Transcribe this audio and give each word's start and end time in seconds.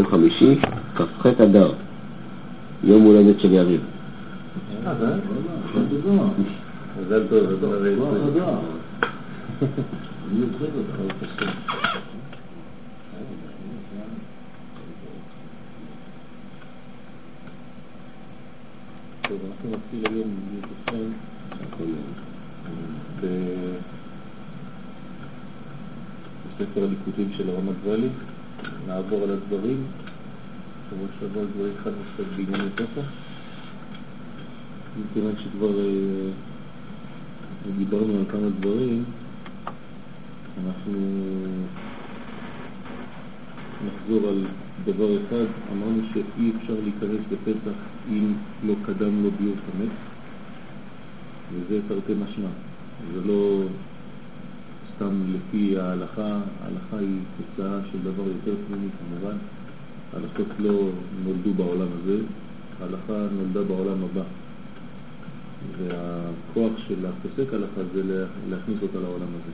יום 0.00 0.08
חמישי, 0.08 0.56
כ"ח 0.94 1.26
אדר, 1.26 1.72
יום 2.84 3.02
הולדת 3.02 3.40
של 3.40 3.52
יריב. 3.52 3.80
מזל 7.00 7.26
טוב, 7.30 7.46
בספר 26.58 26.84
הליקוטים 26.84 27.28
של 27.36 27.50
הרמת 27.50 27.74
ואלי, 27.84 28.08
נעבור 28.90 29.22
על 29.22 29.30
הדברים. 29.30 29.84
שבוע 30.90 31.06
שעבר 31.20 31.46
כבר 31.54 31.66
התחלנו 31.66 31.96
קצת 32.14 32.24
בענייני 32.36 32.70
פסח, 32.74 33.08
מכיוון 35.00 35.32
שכבר 35.38 35.78
אה, 35.78 36.30
דיברנו 37.78 38.18
על 38.18 38.24
כמה 38.28 38.48
דברים, 38.60 39.04
אנחנו 40.66 40.98
נחזור 43.86 44.28
על 44.28 44.44
דבר 44.84 45.16
אחד, 45.16 45.44
אמרנו 45.72 46.02
שאי 46.12 46.52
אפשר 46.56 46.74
להיכנס 46.84 47.20
לפסח 47.32 47.78
אם 48.08 48.32
לא 48.64 48.74
קדם 48.82 49.22
לו 49.22 49.30
ביור 49.30 49.54
חמץ, 49.66 49.90
וזה 51.52 51.80
תרתי 51.88 52.12
משמע, 52.14 52.48
זה 53.14 53.20
לא 53.24 53.62
סתם 55.00 55.22
לפי 55.34 55.78
ההלכה, 55.78 56.38
ההלכה 56.62 56.98
היא 56.98 57.18
תוצאה 57.36 57.78
של 57.92 57.98
דבר 57.98 58.22
יותר 58.22 58.54
פנימי 58.68 58.88
כמובן, 58.98 59.36
ההלכות 60.12 60.46
לא 60.58 60.90
נולדו 61.24 61.54
בעולם 61.54 61.86
הזה, 62.00 62.18
ההלכה 62.80 63.34
נולדה 63.36 63.62
בעולם 63.62 64.04
הבא. 64.04 64.22
והכוח 65.78 66.78
של 66.78 67.06
הפוסק 67.06 67.54
הלכה 67.54 67.80
זה 67.94 68.26
להכניס 68.50 68.78
אותה 68.82 68.98
לעולם 69.00 69.28
הזה, 69.28 69.52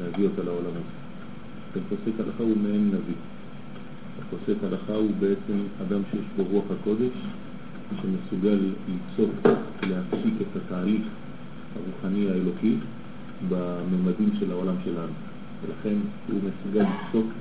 להביא 0.00 0.24
אותה 0.24 0.42
לעולם 0.42 0.70
הזה. 0.70 0.94
כן, 1.74 1.80
פוסק 1.88 2.20
הלכה 2.20 2.42
הוא 2.42 2.56
מעין 2.62 2.86
נביא. 2.88 3.14
הפוסק 4.18 4.64
הלכה 4.64 4.92
הוא 4.92 5.10
בעצם 5.20 5.58
אדם 5.82 6.00
שיש 6.10 6.26
בו 6.36 6.44
רוח 6.50 6.64
הקודש, 6.70 7.16
שמסוגל 8.02 8.58
ליצוק, 8.88 9.30
להפסיק 9.88 10.34
את 10.40 10.56
התהליך 10.56 11.02
הרוחני 11.76 12.30
האלוקי 12.30 12.76
בממדים 13.48 14.30
של 14.38 14.50
העולם 14.50 14.74
שלנו. 14.84 15.12
ולכן 15.62 15.96
הוא 16.28 16.40
מסוגל 16.40 16.80
ליצוק 16.80 17.32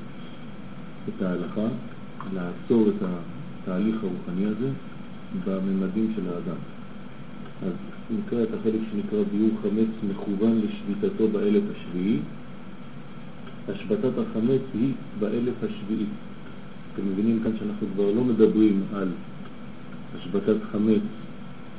את 1.09 1.21
ההלכה, 1.21 1.67
לעצור 2.33 2.89
את 2.89 3.07
התהליך 3.63 4.03
הרוחני 4.03 4.45
הזה 4.45 4.69
בממדים 5.45 6.13
של 6.15 6.21
האדם. 6.27 6.57
אז 7.65 7.73
נקרא 8.17 8.43
את 8.43 8.47
החלק 8.59 8.79
שנקרא 8.91 9.19
ביור 9.31 9.49
חמץ 9.61 9.89
מכוון 10.09 10.57
לשביתתו 10.57 11.27
באלף 11.27 11.63
השביעי. 11.71 12.19
השבתת 13.69 14.17
החמץ 14.17 14.61
היא 14.73 14.93
באלף 15.19 15.53
השביעי. 15.63 16.05
אתם 16.93 17.01
מבינים 17.11 17.39
כאן 17.43 17.51
שאנחנו 17.59 17.87
כבר 17.93 18.11
לא 18.11 18.23
מדברים 18.23 18.83
על 18.93 19.07
השבתת 20.17 20.55
חמץ 20.71 21.01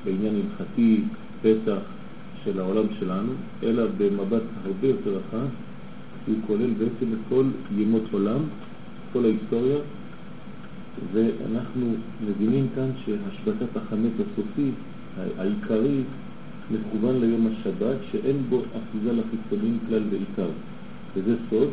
בעניין 0.05 0.35
הלכתי, 0.35 1.03
פסח 1.43 1.94
של 2.45 2.61
העולם 2.61 2.87
שלנו, 2.99 3.33
אלא 3.63 3.83
במבט 3.99 4.43
הרבה 4.65 4.87
יותר 4.87 5.11
רחב, 5.11 5.47
הוא 6.27 6.37
כולל 6.47 6.71
בעצם 6.71 7.13
את 7.13 7.19
כל 7.29 7.45
ימות 7.77 8.03
עולם, 8.13 8.41
כל 9.13 9.25
ההיסטוריה, 9.25 9.79
ואנחנו 11.13 11.95
מבינים 12.27 12.67
כאן 12.75 12.91
שהשבתת 13.05 13.77
החמץ 13.77 14.13
הסופי, 14.15 14.71
העיקרי, 15.39 16.01
מכוון 16.71 17.21
ליום 17.21 17.47
השבת, 17.47 17.97
שאין 18.11 18.37
בו 18.49 18.63
אחיזה 18.63 19.13
לחיצונים 19.13 19.79
כלל 19.89 20.03
ועיקר. 20.11 20.49
וזה 21.17 21.37
סוד, 21.51 21.69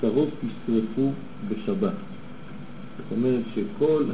קרוב 0.00 0.30
תשרפו 0.40 1.12
בשבת. 1.48 1.92
זאת 2.96 3.06
אומרת 3.16 3.42
שכל 3.54 4.04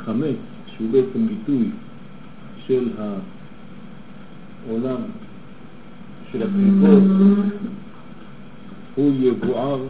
החמץ, 0.00 0.36
שהוא 0.66 0.90
בעצם 0.90 1.26
ביטוי 1.26 1.70
של 2.66 2.88
העולם 4.68 5.00
של 6.32 6.42
הקליפות, 6.42 7.02
הוא 8.94 9.12
יבואר 9.18 9.80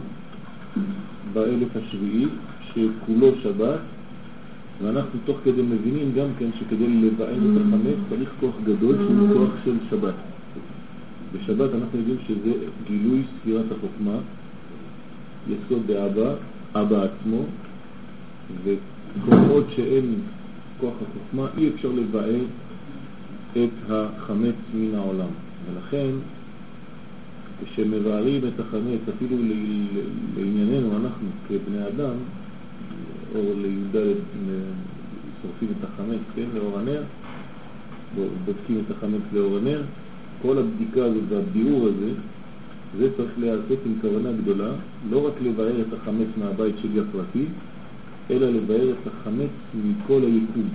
באלף 1.33 1.75
השביעי, 1.75 2.25
שכולו 2.61 3.31
שבת, 3.43 3.79
ואנחנו 4.81 5.19
תוך 5.25 5.37
כדי 5.43 5.61
מבינים 5.61 6.11
גם 6.15 6.27
כן 6.39 6.45
שכדי 6.59 6.87
לבען 6.87 7.35
את 7.35 7.61
החמץ 7.61 7.95
צריך 8.09 8.31
כוח 8.39 8.55
גדול 8.63 8.95
שהוא 8.97 9.33
כוח 9.33 9.49
של 9.65 9.75
שבת. 9.89 10.13
בשבת 11.33 11.69
אנחנו 11.73 11.99
יודעים 11.99 12.17
שזה 12.27 12.51
גילוי 12.87 13.23
ספירת 13.41 13.65
החוכמה, 13.71 14.17
יסוד 15.47 15.87
באבא, 15.87 16.33
אבא 16.75 17.03
עצמו, 17.03 17.41
וכל 18.63 19.35
עוד 19.49 19.65
שאין 19.75 20.15
כוח 20.79 20.93
החוכמה 21.01 21.47
אי 21.57 21.69
אפשר 21.69 21.89
לבער 21.95 22.41
את 23.63 23.91
החמץ 23.91 24.55
מן 24.73 24.95
העולם. 24.95 25.29
ולכן 25.65 26.09
כשמבארים 27.65 28.41
את 28.47 28.59
החמץ, 28.59 28.99
אפילו 29.15 29.37
לענייננו, 30.37 30.97
אנחנו 30.97 31.27
כבני 31.47 31.87
אדם, 31.87 32.15
או 33.35 33.41
לי"ד 33.61 33.95
שורפים 35.41 35.69
את 35.79 35.83
החמץ, 35.83 36.19
כן, 36.35 36.45
לאור 36.55 36.79
הנר, 36.79 37.03
בודקים 38.45 38.81
את 38.85 38.91
החמץ 38.91 39.21
לאור 39.33 39.57
הנר, 39.57 39.81
כל 40.41 40.57
הבדיקה 40.57 41.03
הזאת 41.05 41.23
והביאור 41.29 41.87
הזה, 41.87 42.11
זה 42.99 43.09
צריך 43.17 43.31
להיעשות 43.39 43.79
עם 43.85 43.93
כוונה 44.01 44.31
גדולה, 44.31 44.69
לא 45.09 45.27
רק 45.27 45.33
לבאר 45.41 45.81
את 45.81 45.93
החמץ 45.93 46.27
מהבית 46.37 46.77
שלי 46.77 46.99
הפרטי, 46.99 47.45
אלא 48.31 48.49
לבאר 48.49 48.91
את 48.91 49.07
החמץ 49.07 49.49
מכל 49.83 50.21
היקום. 50.21 50.69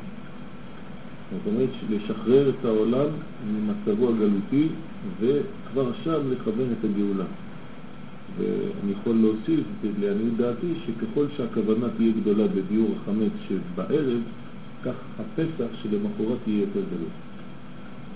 אומרת, 1.47 1.69
לשחרר 1.91 2.49
את 2.49 2.65
העולם 2.65 3.07
ממצבו 3.51 4.09
הגלותי, 4.09 4.69
וכבר 5.21 5.93
שם 6.05 6.31
לכוון 6.31 6.67
את 6.79 6.85
הגאולה. 6.85 7.25
ואני 8.39 8.93
יכול 8.93 9.17
להוסיף 9.17 9.61
לעניות 10.01 10.37
דעתי 10.37 10.67
שככל 10.87 11.27
שהכוונה 11.37 11.87
תהיה 11.97 12.13
גדולה 12.21 12.45
בביאור 12.49 12.95
החמץ 12.97 13.33
שבערב, 13.49 14.21
כך 14.85 14.95
הפסח 15.19 15.67
שלמחרת 15.83 16.39
יהיה 16.47 16.61
יותר 16.61 16.81
גדול. 16.81 17.09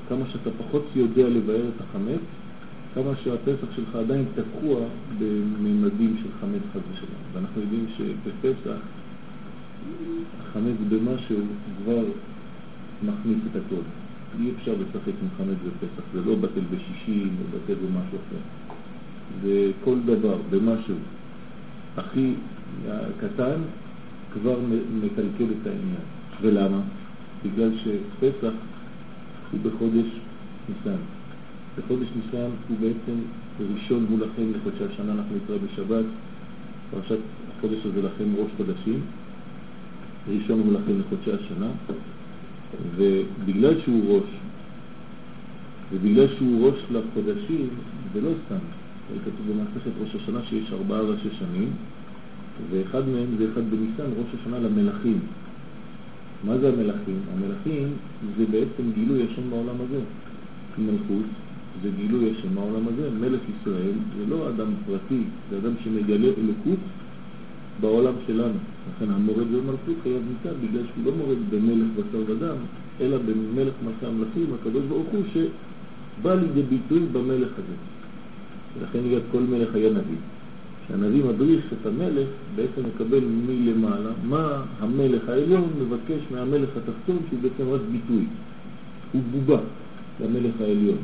כמה 0.08 0.26
שאתה 0.32 0.50
פחות 0.58 0.84
יודע 0.94 1.28
לבאר 1.28 1.68
את 1.76 1.80
החמץ, 1.80 2.20
כמה 2.94 3.10
שהפסח 3.24 3.72
שלך 3.76 3.94
עדיין 3.94 4.24
תקוע 4.34 4.80
בממדים 5.18 6.16
של 6.22 6.28
חמץ 6.40 6.62
חד 6.72 6.80
ושלום. 6.92 7.20
ואנחנו 7.32 7.60
יודעים 7.60 7.86
שבפסח 7.96 8.78
החמץ 10.42 10.76
במשהו 10.88 11.40
כבר 11.84 12.04
מכניס 13.02 13.38
את 13.50 13.56
הכל. 13.56 13.82
אי 14.40 14.50
אפשר 14.56 14.72
לשחק 14.72 15.12
עם 15.22 15.28
חמץ 15.38 15.56
בפסח, 15.66 16.04
זה 16.14 16.20
לא 16.26 16.36
בטל 16.36 16.60
בשישים 16.70 17.36
או 17.40 17.58
בטל 17.58 17.74
במשהו 17.74 18.18
אחר. 18.28 18.72
זה 19.42 19.70
כל 19.84 19.96
דבר, 20.06 20.36
במשהו 20.50 20.94
הכי 21.96 22.32
קטן, 23.20 23.60
כבר 24.32 24.58
מקלקל 25.02 25.44
את 25.44 25.66
העניין. 25.66 26.06
ולמה? 26.40 26.80
בגלל 27.44 27.70
שפסח 27.76 28.52
הוא 29.52 29.60
בחודש 29.62 30.06
ניסן. 30.68 30.98
בחודש 31.78 32.08
ניסן 32.16 32.50
הוא 32.68 32.76
בעצם 32.80 33.18
ראשון 33.72 34.06
הוא 34.10 34.18
לכם 34.18 34.42
לחודשי 34.54 34.84
השנה, 34.84 35.12
אנחנו 35.12 35.36
נקרא 35.36 35.56
בשבת, 35.56 36.04
פרשת 36.90 37.18
החודש 37.58 37.78
הזה 37.86 38.02
לכם 38.02 38.24
ראש 38.36 38.50
חודשים, 38.56 39.00
ראשון 40.28 40.60
הוא 40.60 40.72
לכם 40.72 40.92
לחודשי 41.00 41.32
השנה, 41.32 41.68
ובגלל 42.96 43.80
שהוא 43.80 44.16
ראש, 44.16 44.30
ובגלל 45.92 46.26
שהוא 46.36 46.68
ראש 46.68 46.78
לחודשים, 46.90 47.68
זה 48.14 48.20
לא 48.20 48.30
סתם, 48.46 48.64
כתוב 49.24 49.46
במסכת 49.48 49.90
ראש 50.00 50.14
השנה 50.14 50.42
שיש 50.42 50.72
ארבעה 50.72 51.00
ראשי 51.00 51.28
שנים, 51.38 51.70
ואחד 52.70 53.08
מהם 53.08 53.26
זה 53.38 53.46
אחד 53.52 53.70
בניסן, 53.70 54.10
ראש 54.18 54.40
השנה 54.40 54.58
למלכים. 54.58 55.18
מה 56.44 56.58
זה 56.58 56.68
המלכים? 56.68 57.20
המלכים 57.34 57.88
זה 58.38 58.44
בעצם 58.50 58.92
גילוי 58.94 59.22
השם 59.22 59.50
בעולם 59.50 59.76
הזה. 59.80 60.00
מלכות 60.78 61.26
זה 61.82 61.88
גילוי 61.96 62.30
השם 62.30 62.54
בעולם 62.54 62.88
הזה. 62.88 63.10
מלך 63.20 63.40
ישראל 63.60 63.92
זה 64.18 64.26
לא 64.28 64.48
אדם 64.48 64.68
פרטי, 64.86 65.22
זה 65.50 65.58
אדם 65.58 65.72
שמגלה 65.84 66.28
אלוקות 66.38 66.78
בעולם 67.80 68.14
שלנו. 68.26 68.58
לכן 68.88 69.10
המורד 69.10 69.46
במלכות 69.46 69.96
חייב 70.02 70.22
מיתה, 70.28 70.56
בגלל 70.62 70.82
שהוא 70.86 71.04
לא 71.04 71.12
מורד 71.12 71.38
במלך 71.50 71.86
בשר 71.96 72.32
ודם, 72.32 72.56
אלא 73.00 73.18
במלך 73.18 73.74
מלכי 73.84 74.06
המלכים, 74.06 74.46
הקדוש 74.60 74.82
ברוך 74.88 75.06
הוא, 75.12 75.22
שבא 75.32 76.34
לידי 76.34 76.62
ביטוי 76.62 77.00
במלך 77.12 77.48
הזה. 77.52 77.76
ולכן 78.78 78.98
כל 79.32 79.40
מלך 79.40 79.74
היה 79.74 79.90
נביא. 79.90 80.16
שהנביא 80.88 81.24
מדריך 81.24 81.72
את 81.72 81.86
המלך, 81.86 82.28
בעצם 82.56 82.88
מקבל 82.88 83.20
מלמעלה 83.46 84.10
מה 84.24 84.62
המלך 84.80 85.28
העליון 85.28 85.68
מבקש 85.80 86.20
מהמלך 86.30 86.68
התחתון, 86.76 87.18
שהוא 87.28 87.40
בעצם 87.42 87.70
רק 87.70 87.80
ביטוי. 87.92 88.24
הוא 89.12 89.22
בובה 89.32 89.60
למלך 90.20 90.60
העליון. 90.60 90.98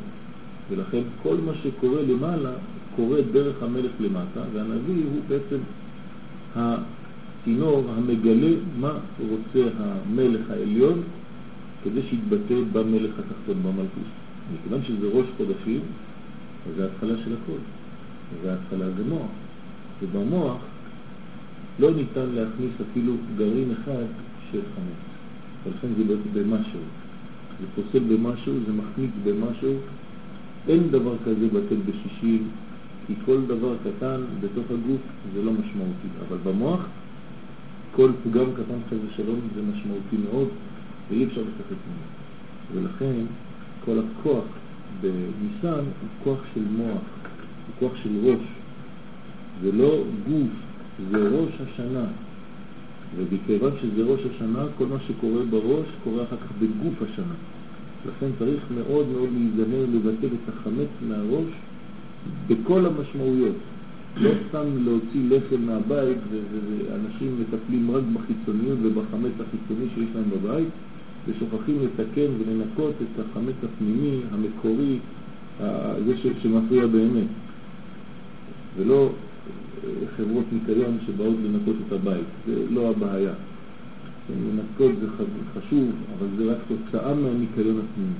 ולכן 0.70 1.02
כל 1.22 1.36
מה 1.46 1.52
שקורה 1.54 2.02
למעלה 2.02 2.50
קורה 2.96 3.18
דרך 3.32 3.62
המלך 3.62 3.90
למטה, 4.00 4.40
והנביא 4.52 5.04
הוא 5.04 5.20
בעצם 5.28 5.58
הצינור 7.42 7.84
המגלה 7.96 8.56
מה 8.80 8.92
רוצה 9.30 9.68
המלך 9.78 10.50
העליון 10.50 11.02
כדי 11.84 12.02
שיתבטא 12.02 12.54
במלך 12.72 13.10
התחתון, 13.18 13.62
במלכות. 13.62 14.10
מכיוון 14.54 14.82
שזה 14.82 15.06
ראש 15.12 15.26
חודשים, 15.36 15.80
אז 16.68 16.74
זה 16.76 16.84
ההתחלה 16.84 17.14
של 17.24 17.32
הכל. 17.32 17.58
וההתחלה 18.42 18.90
זה 18.96 19.04
מוח. 19.04 19.30
ובמוח 20.02 20.56
לא 21.78 21.90
ניתן 21.90 22.26
להכניס 22.34 22.70
אפילו 22.90 23.14
גרעין 23.36 23.70
אחד 23.72 24.04
של 24.52 24.60
חמץ. 24.74 25.02
ולכן 25.64 25.88
זה 25.96 26.16
במשהו. 26.32 26.80
זה 27.60 27.66
פוסל 27.74 28.04
במשהו, 28.16 28.54
זה 28.66 28.72
מחמיץ 28.72 29.10
במשהו. 29.24 29.74
אין 30.68 30.90
דבר 30.90 31.14
כזה 31.24 31.46
בטל 31.48 31.76
בשישים, 31.86 32.48
כי 33.06 33.14
כל 33.24 33.40
דבר 33.46 33.74
קטן 33.84 34.20
בתוך 34.40 34.64
הגוף 34.70 35.00
זה 35.34 35.42
לא 35.42 35.52
משמעותי. 35.52 36.08
אבל 36.28 36.38
במוח, 36.44 36.86
כל 37.92 38.10
פגם 38.24 38.52
קטן 38.54 38.78
חס 38.90 38.96
ושלום 39.08 39.40
זה 39.54 39.62
משמעותי 39.62 40.16
מאוד, 40.30 40.48
ואי 41.10 41.24
אפשר 41.24 41.40
לשחק 41.40 41.76
ממנו. 41.86 42.12
ולכן 42.72 43.24
כל 43.84 43.98
הכוח 43.98 44.44
בניסן 45.00 45.84
הוא 45.84 46.08
כוח 46.24 46.38
של 46.54 46.60
מוח, 46.76 47.00
הוא 47.66 47.74
כוח 47.78 47.96
של 47.96 48.10
ראש. 48.22 48.46
זה 49.62 49.72
לא 49.72 50.04
גוף, 50.28 50.50
זה 51.10 51.28
ראש 51.28 51.52
השנה. 51.60 52.04
ובכיוון 53.16 53.72
שזה 53.82 54.02
ראש 54.04 54.20
השנה, 54.34 54.64
כל 54.78 54.86
מה 54.86 54.96
שקורה 55.08 55.44
בראש 55.50 55.86
קורה 56.04 56.22
אחר 56.22 56.36
כך 56.36 56.52
בגוף 56.58 57.02
השנה. 57.02 57.34
לכן 58.06 58.26
צריך 58.38 58.62
מאוד 58.74 59.08
מאוד 59.08 59.28
להיזהר 59.32 59.86
לבטל 59.92 60.26
את 60.26 60.48
החמץ 60.48 60.88
מהראש 61.08 61.50
בכל 62.46 62.86
המשמעויות. 62.86 63.56
לא 64.16 64.30
סתם 64.48 64.84
להוציא 64.84 65.20
לחם 65.30 65.62
מהבית, 65.66 66.18
ואנשים 66.30 67.40
מטפלים 67.40 67.90
רק 67.90 68.02
בחיצוניות 68.14 68.78
ובחמץ 68.82 69.32
החיצוני 69.40 69.86
שיש 69.94 70.08
להם 70.14 70.30
בבית, 70.30 70.68
ושוכחים 71.28 71.76
לתקן 71.82 72.30
ולנקות 72.38 72.94
את 73.02 73.20
החמץ 73.20 73.54
הפנימי, 73.62 74.20
המקורי, 74.32 74.98
זה 76.06 76.14
שמפריע 76.42 76.86
באמת. 76.86 77.26
ולא 78.76 79.10
אה, 79.84 79.90
חברות 80.16 80.44
ניקיון 80.52 80.98
שבאות 81.06 81.36
לנקות 81.44 81.76
את 81.86 81.92
הבית, 81.92 82.26
זה 82.46 82.54
לא 82.70 82.90
הבעיה. 82.90 83.32
לנקות 84.30 84.92
זה 85.00 85.06
חשוב, 85.54 85.90
אבל 86.18 86.26
זה 86.36 86.52
רק 86.52 86.58
תוצאה 86.68 87.14
מהניקיון 87.14 87.78
הפנימי. 87.78 88.14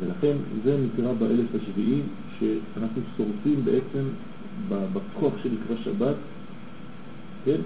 ולכן 0.00 0.36
זה 0.64 0.76
נקרא 0.84 1.12
באלף 1.12 1.46
השביעי, 1.54 2.00
שאנחנו 2.38 3.02
שורפים 3.16 3.64
בעצם 3.64 4.04
בכוח 4.68 5.32
שנקרא 5.42 5.76
שבת, 5.84 6.14
כן? 7.44 7.60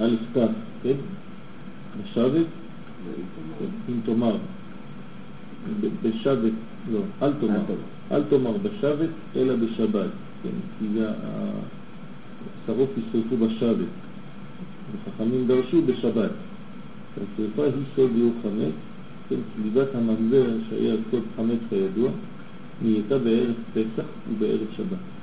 א' 0.00 0.16
ת', 0.32 0.38
כן? 0.82 0.96
בשבת, 2.02 2.46
אם 3.88 4.00
תאמר, 4.04 4.36
בשבת, 6.02 6.52
לא, 6.92 7.00
אל 7.22 7.32
תאמר, 7.40 7.62
אל 8.12 8.22
תאמר 8.22 8.56
בשבת, 8.62 9.08
אלא 9.36 9.56
בשבת, 9.56 10.10
כן? 10.42 10.50
כי 10.78 10.84
זה, 10.94 11.10
השרוף 12.64 12.90
ישרפו 12.98 13.36
בשבת. 13.36 13.88
וחכמים 14.92 15.46
דרשו 15.46 15.82
בשבת. 15.82 16.30
השרפה 17.16 17.64
היא 17.64 17.84
סוד 17.96 18.10
יהיו 18.16 18.30
חמץ, 18.42 18.72
כן, 19.28 19.36
סביבת 19.56 19.94
הממזר 19.94 20.46
שהיה 20.68 20.94
סוד 21.10 21.22
חמץ 21.36 21.58
כידוע, 21.70 22.10
נהייתה 22.82 23.18
בערב 23.18 23.54
פסח 23.74 24.04
ובערב 24.30 24.66
שבת. 24.76 25.13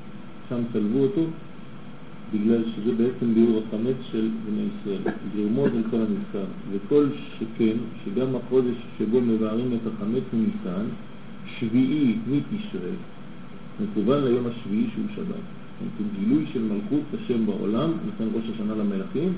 שם 0.51 0.61
צלבו 0.73 0.99
אותו 0.99 1.21
בגלל 2.33 2.63
שזה 2.75 2.91
בעצם 2.95 3.33
ביאור 3.33 3.61
החמץ 3.67 3.95
של 4.11 4.29
בני 4.45 4.61
ישראל, 4.61 5.13
לרמוז 5.35 5.71
על 5.75 5.83
כל 5.91 5.97
הנזכר. 5.97 6.45
וכל 6.71 7.05
שכן, 7.37 7.77
שגם 8.05 8.35
החודש 8.35 8.75
שבו 8.97 9.21
מבארים 9.21 9.69
את 9.73 9.87
החמץ 9.87 10.23
מניסן, 10.33 10.85
שביעי 11.45 12.17
מתשרי, 12.27 12.95
מקובל 13.81 14.27
ליום 14.27 14.45
השביעי 14.47 14.87
שהוא 14.93 15.05
שבת. 15.15 15.45
כן, 15.79 16.03
גילוי 16.19 16.45
של 16.53 16.61
מלכות 16.61 17.03
השם 17.13 17.45
בעולם, 17.45 17.89
לכן 18.07 18.25
ראש 18.33 18.43
השנה 18.55 18.75
למלכים, 18.75 19.33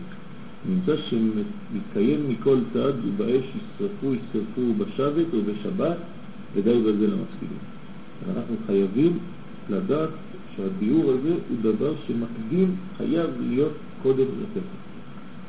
נמצא 0.70 0.98
שמתקיים 0.98 2.30
מכל 2.30 2.58
צד 2.74 2.94
ובאש 3.06 3.46
ישרפו, 3.46 4.14
ישרפו 4.14 4.74
בשבת 4.78 5.34
ובשבת, 5.34 5.98
ודי 6.56 6.82
בזה 6.82 7.08
למשכילים. 7.08 7.60
אנחנו 8.30 8.56
חייבים 8.68 9.20
לדעת 9.70 10.10
שהביאור 10.56 11.12
הזה 11.12 11.34
הוא 11.50 11.58
דבר 11.62 11.94
שמקדים, 12.08 12.76
חייב 12.98 13.30
להיות 13.50 13.74
קודם 14.04 14.26
לפסח. 14.26 14.84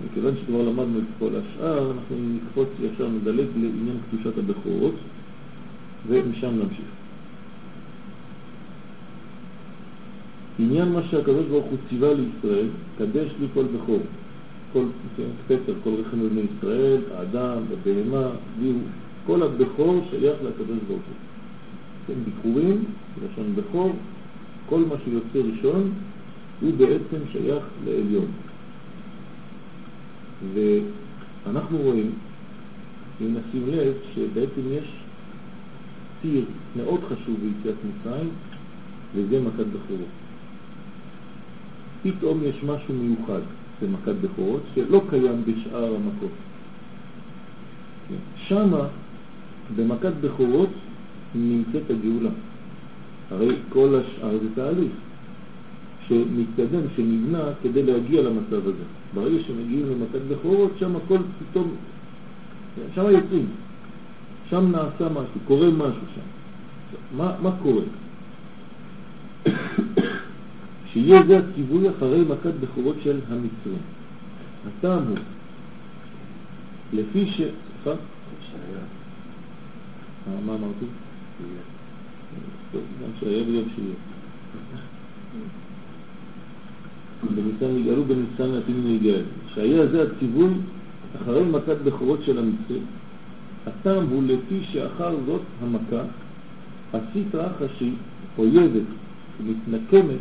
מכיוון 0.07 0.35
שכבר 0.37 0.63
למדנו 0.63 0.99
את 0.99 1.05
כל 1.19 1.31
השאר, 1.37 1.91
אנחנו 1.91 2.17
נקפוץ 2.35 2.69
ישר, 2.81 3.09
נדלג 3.09 3.47
לעניין 3.57 3.97
קדושת 4.11 4.39
הבכורות, 4.39 4.95
ומשם 6.09 6.51
נמשיך. 6.51 6.87
עניין 10.59 10.93
מה 10.93 11.03
שהקדוש 11.03 11.47
ברוך 11.47 11.67
הוא 11.67 11.79
ציווה 11.89 12.09
לישראל, 12.15 12.67
קדש 12.99 13.29
לי 13.41 13.47
כל 13.55 13.65
בכור. 13.65 14.01
כל 14.73 14.85
פסח, 15.47 15.73
כל 15.85 15.91
רחם 15.91 16.21
בבני 16.21 16.41
ישראל, 16.59 17.01
האדם, 17.15 17.63
הבהמה, 17.73 18.29
כל 19.27 19.43
הבכור 19.43 20.07
שייך 20.11 20.37
לקדוש 20.43 20.79
ברוך 20.89 21.03
הוא. 21.07 21.17
כן, 22.07 22.15
ביקורים, 22.25 22.85
לשון 23.23 23.55
בכור, 23.57 23.93
כל 24.69 24.81
מה 24.81 24.95
שיוצא 25.05 25.49
ראשון 25.49 25.93
הוא 26.61 26.73
בעצם 26.77 27.27
שייך 27.33 27.65
לעליון. 27.85 28.27
ואנחנו 30.55 31.79
רואים, 31.79 32.13
אם 33.21 33.27
נשים 33.27 33.67
לב, 33.67 33.95
שבעצם 34.15 34.63
יש 34.71 35.05
ציר 36.23 36.45
מאוד 36.77 37.01
חשוב 37.05 37.37
ביציאת 37.41 37.77
מצרים, 37.85 38.31
וזה 39.15 39.41
מכת 39.41 39.67
בכורות. 39.67 40.09
פתאום 42.03 42.41
יש 42.45 42.65
משהו 42.65 42.95
מיוחד. 42.95 43.41
במכת 43.83 44.15
בכורות, 44.21 44.63
שלא 44.75 45.03
קיים 45.11 45.43
בשאר 45.45 45.95
המכות. 45.95 46.31
שמה, 48.37 48.87
במכת 49.77 50.13
בכורות, 50.21 50.71
נמצאת 51.35 51.91
הגאולה. 51.91 52.31
הרי 53.31 53.49
כל 53.69 53.95
השאר 53.95 54.39
זה 54.43 54.49
תהליך 54.55 54.93
שמתקדם, 56.09 56.81
שנבנה 56.97 57.45
כדי 57.63 57.83
להגיע 57.83 58.23
למצב 58.23 58.69
הזה. 58.69 58.85
ברגע 59.15 59.43
שמגיעים 59.47 59.87
למכת 59.87 60.21
בכורות, 60.29 60.73
שם 60.79 60.97
הכל 60.97 61.19
פתאום, 61.39 61.75
שם 62.95 63.03
יוצאים. 63.03 63.47
שם 64.51 64.73
נעשה 64.73 65.09
משהו, 65.09 65.41
קורה 65.45 65.71
משהו 65.71 66.07
שם. 66.15 66.21
מה, 67.17 67.33
מה 67.43 67.51
קורה? 67.63 67.83
שיהיה 70.93 71.23
זה 71.27 71.39
הציווי 71.39 71.91
אחרי 71.91 72.21
מכת 72.21 72.55
בכורות 72.61 72.97
של 73.03 73.21
המצרים. 73.29 73.83
הטעם 74.67 75.03
הוא, 75.03 75.19
לפי 76.93 77.27
ש... 77.27 77.41
מה 80.47 80.55
אמרתי? 80.55 80.87
שהיה 83.21 83.43
וגם 83.43 83.69
שיהיה. 83.75 83.95
בניסן 87.35 87.77
יגאלו 87.77 88.05
בניסן 88.05 88.55
לעתידים 88.55 88.85
להיגאל. 88.85 89.23
שהיה 89.55 89.87
זה 89.87 90.03
הציווי 90.03 90.49
אחרי 91.17 91.45
מכת 91.45 91.77
בכורות 91.85 92.23
של 92.23 92.39
המצרים. 92.39 92.83
הטעם 93.67 94.07
הוא 94.07 94.23
לפי 94.23 94.63
שאחר 94.63 95.17
זאת 95.27 95.43
המכה, 95.63 96.03
הסטרא 96.93 97.47
אחשי, 97.47 97.91
אויבת, 98.39 98.87
מתנקמת 99.47 100.19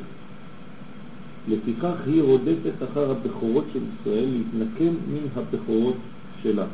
לפיכך 1.48 1.96
היא 2.06 2.22
רודפת 2.22 2.84
אחר 2.92 3.12
הבכורות 3.12 3.66
של 3.74 3.80
ישראל 3.80 4.30
להתנקם 4.30 4.94
מן 5.12 5.28
הבכורות 5.36 5.96
שלה. 6.44 6.66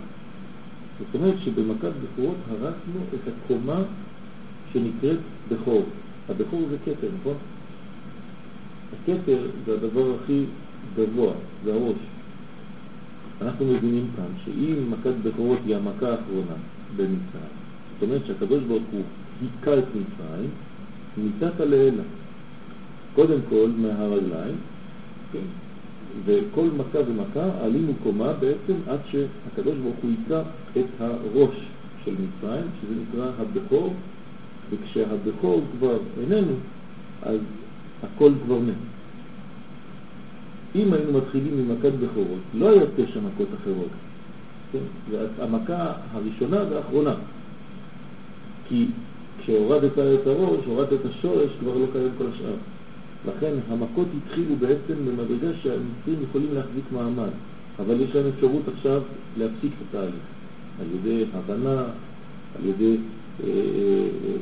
זאת 1.00 1.08
אומרת 1.16 1.36
שבמכת 1.40 1.92
בכורות 2.04 2.38
הרסנו 2.50 3.02
את 3.14 3.20
הקומה 3.28 3.82
שנקראת 4.74 5.18
בכור. 5.52 5.86
הבכור 6.30 6.62
זה 6.70 6.78
כתר, 6.86 7.08
נכון? 7.20 7.36
הכתר 8.94 9.38
זה 9.66 9.74
הדבר 9.74 10.16
הכי 10.16 10.44
גבוה, 10.96 11.34
זה 11.66 11.74
הראש. 11.74 11.98
אנחנו 13.42 13.66
מבינים 13.66 14.08
כאן 14.16 14.26
שאם 14.46 14.92
מכת 14.92 15.14
בכורות 15.24 15.60
היא 15.66 15.76
המכה 15.76 16.12
האחרונה 16.12 16.56
במצרים, 16.96 17.54
זאת 18.00 18.04
אומרת 18.10 18.26
שהקדוש 18.26 18.64
ברוך 18.64 18.84
הוא 18.92 19.04
היכה 19.42 19.80
את 19.80 19.86
מצרים, 19.86 20.50
ניתת 21.18 21.60
לעילה. 21.60 22.04
קודם 23.16 23.40
כל 23.50 23.70
מהרגליים, 23.78 24.56
כן? 25.34 25.40
וכל 26.26 26.68
מכה 26.78 27.00
ומכה 27.08 27.66
עלינו 27.66 27.94
קומה 28.04 28.34
בעצם 28.34 28.74
עד 28.88 29.00
שהקדוש 29.06 29.78
ברוך 29.78 29.96
הוא 30.02 30.12
ייצא 30.12 30.42
את 30.78 30.86
הראש 31.00 31.56
של 32.06 32.12
מצרים, 32.12 32.66
שזה 32.82 32.94
נקרא 33.02 33.32
הבכור, 33.40 33.94
וכשהבכור 34.72 35.62
כבר 35.78 35.98
איננו, 36.22 36.54
אז 37.22 37.40
הכל 38.04 38.32
כבר 38.46 38.60
מת. 38.60 38.74
אם 40.76 40.94
היינו 40.94 41.14
מתחילים 41.14 41.68
ממכת 41.68 41.92
בכורות, 41.94 42.40
לא 42.54 42.70
היה 42.70 42.86
תשע 42.96 43.20
מכות 43.20 43.48
אחרות. 43.62 43.90
כן? 44.72 44.80
זה 45.12 45.28
המכה 45.40 45.94
הראשונה 46.12 46.58
והאחרונה. 46.70 47.14
כי 48.68 48.86
כשהורדת 49.40 49.92
את 49.92 50.28
הראש, 50.28 50.66
הורדת 50.66 50.94
את 50.94 51.06
השורש, 51.06 51.52
כבר 51.60 51.78
לא 51.78 51.86
קיים 51.92 52.12
כל 52.18 52.26
השאר. 52.34 52.56
לכן 53.28 53.54
המכות 53.70 54.08
התחילו 54.18 54.56
בעצם 54.56 55.06
במדרגה 55.06 55.54
שהמצרים 55.62 56.24
יכולים 56.30 56.54
להחזיק 56.54 56.84
מעמד, 56.92 57.30
אבל 57.80 58.02
יש 58.02 58.16
להם 58.16 58.26
אפשרות 58.36 58.62
עכשיו 58.76 59.02
להפסיק 59.38 59.72
את 59.72 59.86
התהליך, 59.90 60.24
על 60.80 60.86
ידי 60.96 61.26
הבנה, 61.34 61.84
על 62.60 62.66
ידי 62.66 62.98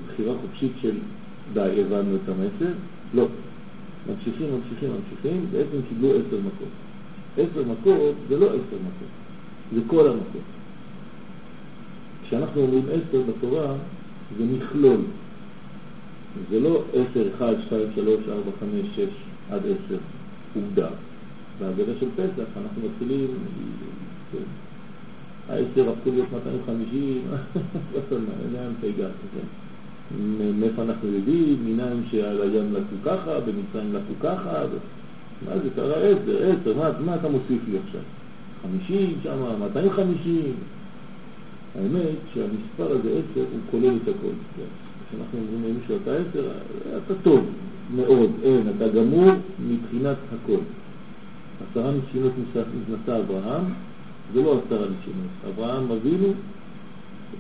בחירה 0.07 0.33
חופשית 0.41 0.71
של 0.81 0.95
די, 1.53 1.81
הבנו 1.81 2.15
את 2.15 2.29
המסר, 2.29 2.73
לא. 3.13 3.27
ממשיכים, 4.09 4.47
ממשיכים, 4.51 4.89
ממשיכים, 4.89 5.45
בעצם 5.51 5.87
קיבלו 5.89 6.09
עשר 6.09 6.37
מכות. 6.39 6.69
עשר 7.37 7.71
מכות 7.71 8.15
זה 8.29 8.37
לא 8.37 8.45
עשר 8.45 8.57
מכות, 8.57 9.09
זה 9.73 9.81
כל 9.87 10.07
המכות. 10.07 10.41
כשאנחנו 12.23 12.61
אומרים 12.61 12.83
עשר 12.89 13.21
בתורה, 13.21 13.73
זה 14.37 14.45
מכלול. 14.45 15.01
זה 16.51 16.59
לא 16.59 16.83
עשר, 16.93 17.27
אחד, 17.35 17.53
שתיים, 17.65 17.87
שלוש, 17.95 18.19
ארבע, 18.29 18.51
חמש, 18.59 18.95
שש, 18.95 19.13
עד 19.49 19.61
עשר, 19.61 19.97
עובדה. 20.55 20.89
בהגדה 21.59 21.91
של 21.99 22.07
פסח 22.15 22.47
אנחנו 22.57 22.81
מתחילים, 22.85 23.27
כן, 24.31 24.37
העשר 25.49 25.89
הפכו 25.89 26.09
להיות 26.11 26.27
250, 26.33 27.21
לאן 28.53 28.71
אתה 28.79 28.87
הגעת, 28.87 29.11
כן? 29.33 29.47
מאיפה 30.59 30.81
אנחנו 30.81 31.07
יודעים, 31.07 31.57
מנין 31.65 32.03
שעל 32.11 32.41
הים 32.41 32.73
לקו 32.73 32.95
ככה, 33.05 33.39
במצרים 33.39 33.93
לקו 33.93 34.13
ככה, 34.19 34.63
מה 35.45 35.51
זה 35.63 35.69
קרה 35.75 35.95
עשר, 35.95 36.51
עשר, 36.51 36.91
מה, 37.05 37.15
אתה 37.15 37.29
מוסיף 37.29 37.61
לי 37.71 37.77
עכשיו? 37.85 38.01
חמישים 38.61 39.17
שם, 39.23 39.37
250? 39.59 40.53
האמת 41.75 42.17
שהמספר 42.33 42.95
הזה 42.95 43.09
עשר 43.09 43.45
הוא 43.51 43.59
כולל 43.71 43.95
את 44.03 44.07
הכל. 44.07 44.33
כן? 44.57 44.63
כשאנחנו 45.09 45.39
אומרים 45.39 45.75
למישהו 45.75 45.95
אתה 46.03 46.11
עשר, 46.11 46.51
אתה 46.97 47.13
טוב 47.23 47.45
מאוד, 47.95 48.31
אין, 48.43 48.63
אתה 48.77 48.87
גמור 48.87 49.31
מבחינת 49.67 50.17
הכל. 50.33 50.59
עשרה 51.71 51.91
ניסיונות 51.91 52.33
נשא 52.89 53.19
אברהם, 53.19 53.63
זה 54.34 54.41
לא 54.43 54.62
עשרה 54.65 54.88
ניסיונות. 54.88 55.31
אברהם 55.50 55.91
אבינו 55.91 56.34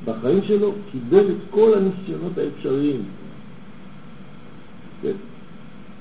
בחיים 0.05 0.43
שלו 0.43 0.73
קיבל 0.91 1.25
את 1.31 1.37
כל 1.49 1.71
הניסיונות 1.77 2.37
האפשריים. 2.37 3.01
כן. 5.01 5.13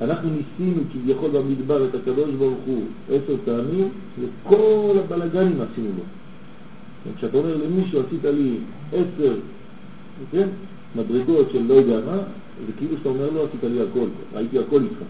אנחנו 0.00 0.28
ניסינו 0.28 0.82
כביכול 0.92 1.30
במדבר 1.30 1.84
את 1.84 1.94
הקדוש 1.94 2.34
ברוך 2.34 2.58
הוא 2.66 2.84
עשר 3.08 3.36
פעמים, 3.44 3.88
וכל 4.20 4.96
הבלגנים 5.04 5.60
עשינו 5.60 5.88
לו. 5.88 6.02
כן, 7.04 7.10
כשאתה 7.16 7.38
אומר 7.38 7.56
למישהו, 7.56 8.00
עשית 8.00 8.24
לי 8.24 8.56
עשר, 8.92 9.34
כן? 10.32 10.48
מדרגות 10.96 11.50
של 11.52 11.62
לא 11.66 11.74
יודע 11.74 12.06
מה, 12.06 12.16
זה 12.66 12.72
כאילו 12.78 12.96
שאתה 12.96 13.08
אומר 13.08 13.30
לו, 13.30 13.44
עשית 13.44 13.64
לי 13.64 13.80
הכל, 13.80 14.08
ראיתי 14.34 14.58
הכל 14.58 14.82
איתך. 14.82 15.02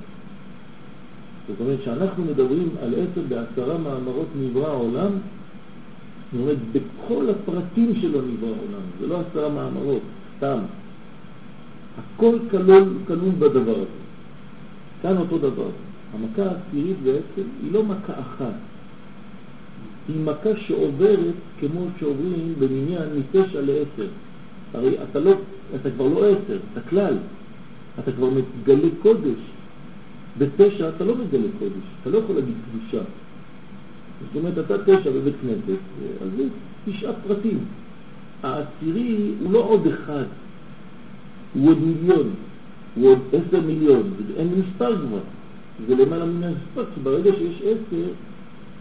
זאת 1.48 1.60
אומרת 1.60 1.78
שאנחנו 1.84 2.24
מדברים 2.24 2.68
על 2.82 2.94
עשר 2.94 3.20
בעשרה 3.28 3.78
מאמרות 3.78 4.26
נברא 4.40 4.68
העולם, 4.68 5.10
זאת 6.36 6.42
אומרת, 6.42 6.58
בכל 6.72 7.30
הפרטים 7.30 7.94
שלו 7.94 8.20
נברא 8.22 8.48
העולם, 8.48 8.86
זה 9.00 9.06
לא 9.06 9.20
עשרה 9.20 9.48
מאמרות, 9.48 10.02
סתם. 10.36 10.58
הכל 11.98 12.36
כלול, 12.50 12.84
כלול 13.06 13.34
בדבר 13.38 13.76
הזה. 13.76 13.86
כאן 15.02 15.16
אותו 15.16 15.38
דבר. 15.38 15.68
המכה 16.14 16.42
העשירית 16.42 16.96
בעצם 17.02 17.48
היא 17.62 17.72
לא 17.72 17.84
מכה 17.84 18.20
אחת, 18.20 18.54
היא 20.08 20.24
מכה 20.24 20.56
שעוברת 20.56 21.34
כמו 21.60 21.80
שעוברים 21.98 22.54
במניין 22.58 23.08
מתשע 23.18 23.60
לעשר. 23.60 24.08
הרי 24.74 25.02
אתה, 25.02 25.20
לא, 25.20 25.32
אתה 25.74 25.90
כבר 25.90 26.08
לא 26.08 26.26
עשר, 26.26 26.58
אתה 26.72 26.80
כלל, 26.80 27.14
אתה 27.98 28.12
כבר 28.12 28.28
מגלה 28.30 28.88
קודש. 29.02 29.40
בתשע 30.38 30.88
אתה 30.88 31.04
לא 31.04 31.14
מגלה 31.16 31.48
קודש, 31.58 31.86
אתה 32.02 32.10
לא 32.10 32.18
יכול 32.18 32.34
להגיד 32.34 32.54
קדושה. 32.70 33.04
זאת 34.20 34.36
אומרת, 34.36 34.58
אתה 34.58 34.84
תשע 34.84 35.10
בבית 35.10 35.34
כנסת, 35.42 35.80
אז 36.22 36.28
זה 36.36 36.44
תשעה 36.84 37.12
פרטים. 37.26 37.58
העשירי 38.42 39.34
הוא 39.42 39.52
לא 39.52 39.58
עוד 39.58 39.86
אחד, 39.86 40.24
הוא 41.54 41.68
עוד 41.68 41.78
מיליון, 41.80 42.30
הוא 42.94 43.08
עוד 43.08 43.18
עשר 43.32 43.60
מיליון, 43.60 44.10
אין 44.36 44.54
מספר 44.58 44.96
כבר, 44.96 45.20
זה 45.88 46.04
למעלה 46.04 46.24
מן 46.24 46.42
המספר, 46.44 46.84
כי 46.94 47.00
ברגע 47.02 47.32
שיש 47.32 47.62
עשר, 47.62 48.08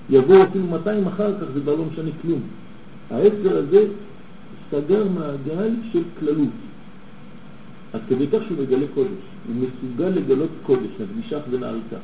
יבואו 0.10 0.44
אפילו 0.44 0.68
200 0.68 1.08
אחר 1.08 1.40
כך, 1.40 1.46
זה 1.54 1.62
כבר 1.62 1.76
לא 1.76 1.86
משנה 1.86 2.10
כלום. 2.22 2.42
העשר 3.12 3.58
הזה 3.58 3.88
סגר 4.72 5.08
מעגל 5.10 5.72
של 5.92 6.04
כללות. 6.20 6.50
עד 7.94 8.02
כדי 8.10 8.28
כך 8.28 8.40
שהוא 8.48 8.58
מגלה 8.62 8.86
קודש, 8.94 9.10
הוא 9.48 9.56
מסוגל 9.56 10.10
לגלות 10.10 10.50
קודש, 10.64 10.90
נקדישך 11.00 11.40
ונעלתה. 11.52 11.98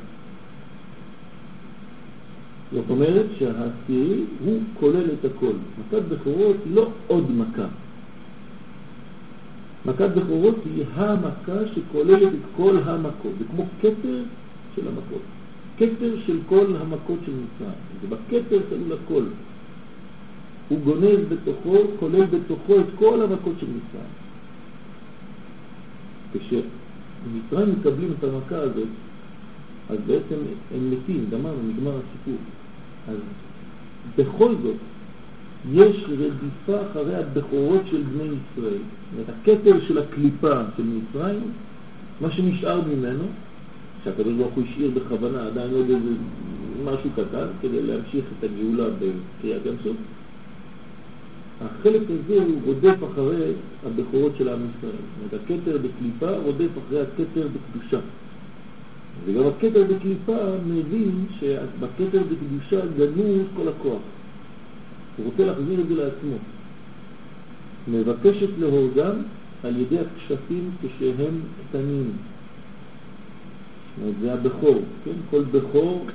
זאת 2.74 2.84
אומרת 2.90 3.26
שהעשירי 3.38 4.24
הוא 4.44 4.60
כולל 4.80 5.04
את 5.20 5.24
הכל. 5.24 5.52
מכת 5.78 6.02
בכורות 6.08 6.56
היא 6.64 6.74
לא 6.74 6.90
עוד 7.06 7.30
מכה. 7.30 7.66
מכת 9.86 10.10
בכורות 10.16 10.56
היא 10.64 10.84
המכה 10.94 11.66
שכוללת 11.74 12.32
את 12.32 12.46
כל 12.56 12.76
המכות. 12.84 13.32
זה 13.38 13.44
כמו 13.50 13.64
כתר 13.80 14.22
של 14.76 14.88
המכות. 14.88 15.22
כתר 15.78 16.14
של 16.26 16.38
כל 16.46 16.66
המכות 16.80 17.18
של 17.26 17.32
מצרים. 17.32 17.78
ובכתר 18.02 18.60
כלול 18.68 18.98
הכל. 19.04 19.22
הוא 20.68 20.78
גונב 20.84 21.20
בתוכו, 21.28 21.76
כולל 22.00 22.26
בתוכו 22.26 22.80
את 22.80 22.86
כל 22.94 23.22
המכות 23.22 23.54
של 23.60 23.66
מצרים. 23.66 24.12
כשמצרים 26.32 27.74
מקבלים 27.78 28.12
את 28.18 28.24
המכה 28.24 28.56
הזאת, 28.56 28.88
אז 29.90 29.98
בעצם 30.06 30.34
הם 30.74 30.90
מתים, 30.90 31.26
גמרנו, 31.30 31.58
נגמר 31.68 31.90
הסיפור. 31.90 32.38
אז 33.08 33.16
בכל 34.18 34.54
זאת, 34.62 34.76
יש 35.72 36.04
רדיפה 36.08 36.86
אחרי 36.90 37.16
הבכורות 37.16 37.82
של 37.90 38.02
בני 38.02 38.22
ישראל. 38.22 38.72
זאת 38.72 39.12
אומרת, 39.12 39.28
הכתר 39.28 39.80
של 39.80 39.98
הקליפה 39.98 40.54
של 40.76 40.82
מצרים, 40.82 41.50
מה 42.20 42.30
שנשאר 42.30 42.80
ממנו, 42.88 43.24
שהקדוש 44.04 44.34
ברוך 44.34 44.54
הוא 44.54 44.64
השאיר 44.64 44.90
בכוונה, 44.90 45.46
עדיין 45.46 45.70
לא 45.70 45.76
יודע 45.76 45.94
איזה 45.94 46.10
משהו 46.84 47.10
קטן, 47.16 47.46
כדי 47.62 47.82
להמשיך 47.82 48.24
את 48.38 48.44
הגאולה 48.44 48.84
בקריאת 48.90 49.66
ים 49.66 49.74
סוף, 49.84 49.96
החלק 51.60 52.00
הזה 52.08 52.42
הוא 52.44 52.60
רודף 52.64 52.96
אחרי 53.12 53.52
הבכורות 53.86 54.32
של 54.38 54.48
עם 54.48 54.58
ישראל. 54.58 54.92
זאת 54.92 55.32
אומרת, 55.32 55.44
הכתר 55.44 55.78
בקליפה 55.78 56.36
רודף 56.44 56.68
אחרי 56.86 57.00
הכתר 57.00 57.48
בקדושה. 57.48 57.98
וגם 59.26 59.42
הכתר 59.46 59.84
בקליפה 59.84 60.36
מבין 60.66 61.26
שבכתר 61.40 62.22
בקדושה 62.30 62.86
גנוז 62.86 63.42
כל 63.56 63.68
הכוח. 63.68 64.00
הוא 65.16 65.26
רוצה 65.26 65.46
להחזיר 65.46 65.80
את 65.80 65.88
זה 65.88 65.94
לעצמו. 65.94 66.36
מבקשת 67.88 68.48
להורגם 68.58 69.16
על 69.64 69.80
ידי 69.80 69.98
הכשפים 69.98 70.70
כשהם 70.82 71.40
קטנים. 71.68 72.12
זה 74.20 74.32
הבכור, 74.32 74.82
כן? 75.04 75.10
כל 75.30 75.44
בכור 75.44 76.06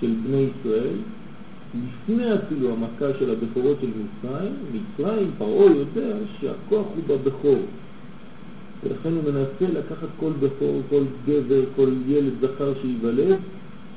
של 0.00 0.14
בני 0.26 0.36
ישראל, 0.36 0.96
לפני 1.74 2.34
אפילו 2.34 2.72
המכה 2.72 3.18
של 3.18 3.30
הבכורות 3.30 3.76
של 3.80 3.86
מצרים, 3.86 4.52
מצרים, 4.72 5.30
פרעה 5.38 5.76
יודע 5.76 6.16
שהכוח 6.40 6.86
הוא 6.96 7.04
בבכור. 7.06 7.58
ולכן 8.82 9.12
הוא 9.12 9.24
מנסה 9.24 9.78
לקחת 9.78 10.08
כל 10.20 10.30
בכור, 10.40 10.82
כל 10.90 11.02
גבר, 11.26 11.64
כל 11.76 11.90
ילד 12.06 12.32
זכר 12.40 12.72
שייוולד, 12.80 13.38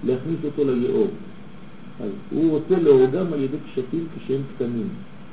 להכניס 0.03 0.37
אותו 0.43 0.63
ליאור. 0.65 1.07
אז 1.99 2.09
הוא 2.31 2.49
רוצה 2.49 2.79
להורגם 2.79 3.33
על 3.33 3.41
ידי 3.41 3.57
קשתים 3.65 4.07
כשהם 4.17 4.41
קטנים, 4.55 4.89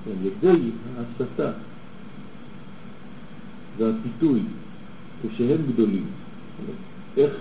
על 0.06 0.26
ידי 0.26 0.70
ההסתה 0.96 1.50
והפיתוי 3.78 4.40
כשהם 5.22 5.58
גדולים. 5.72 6.04
איך 7.16 7.32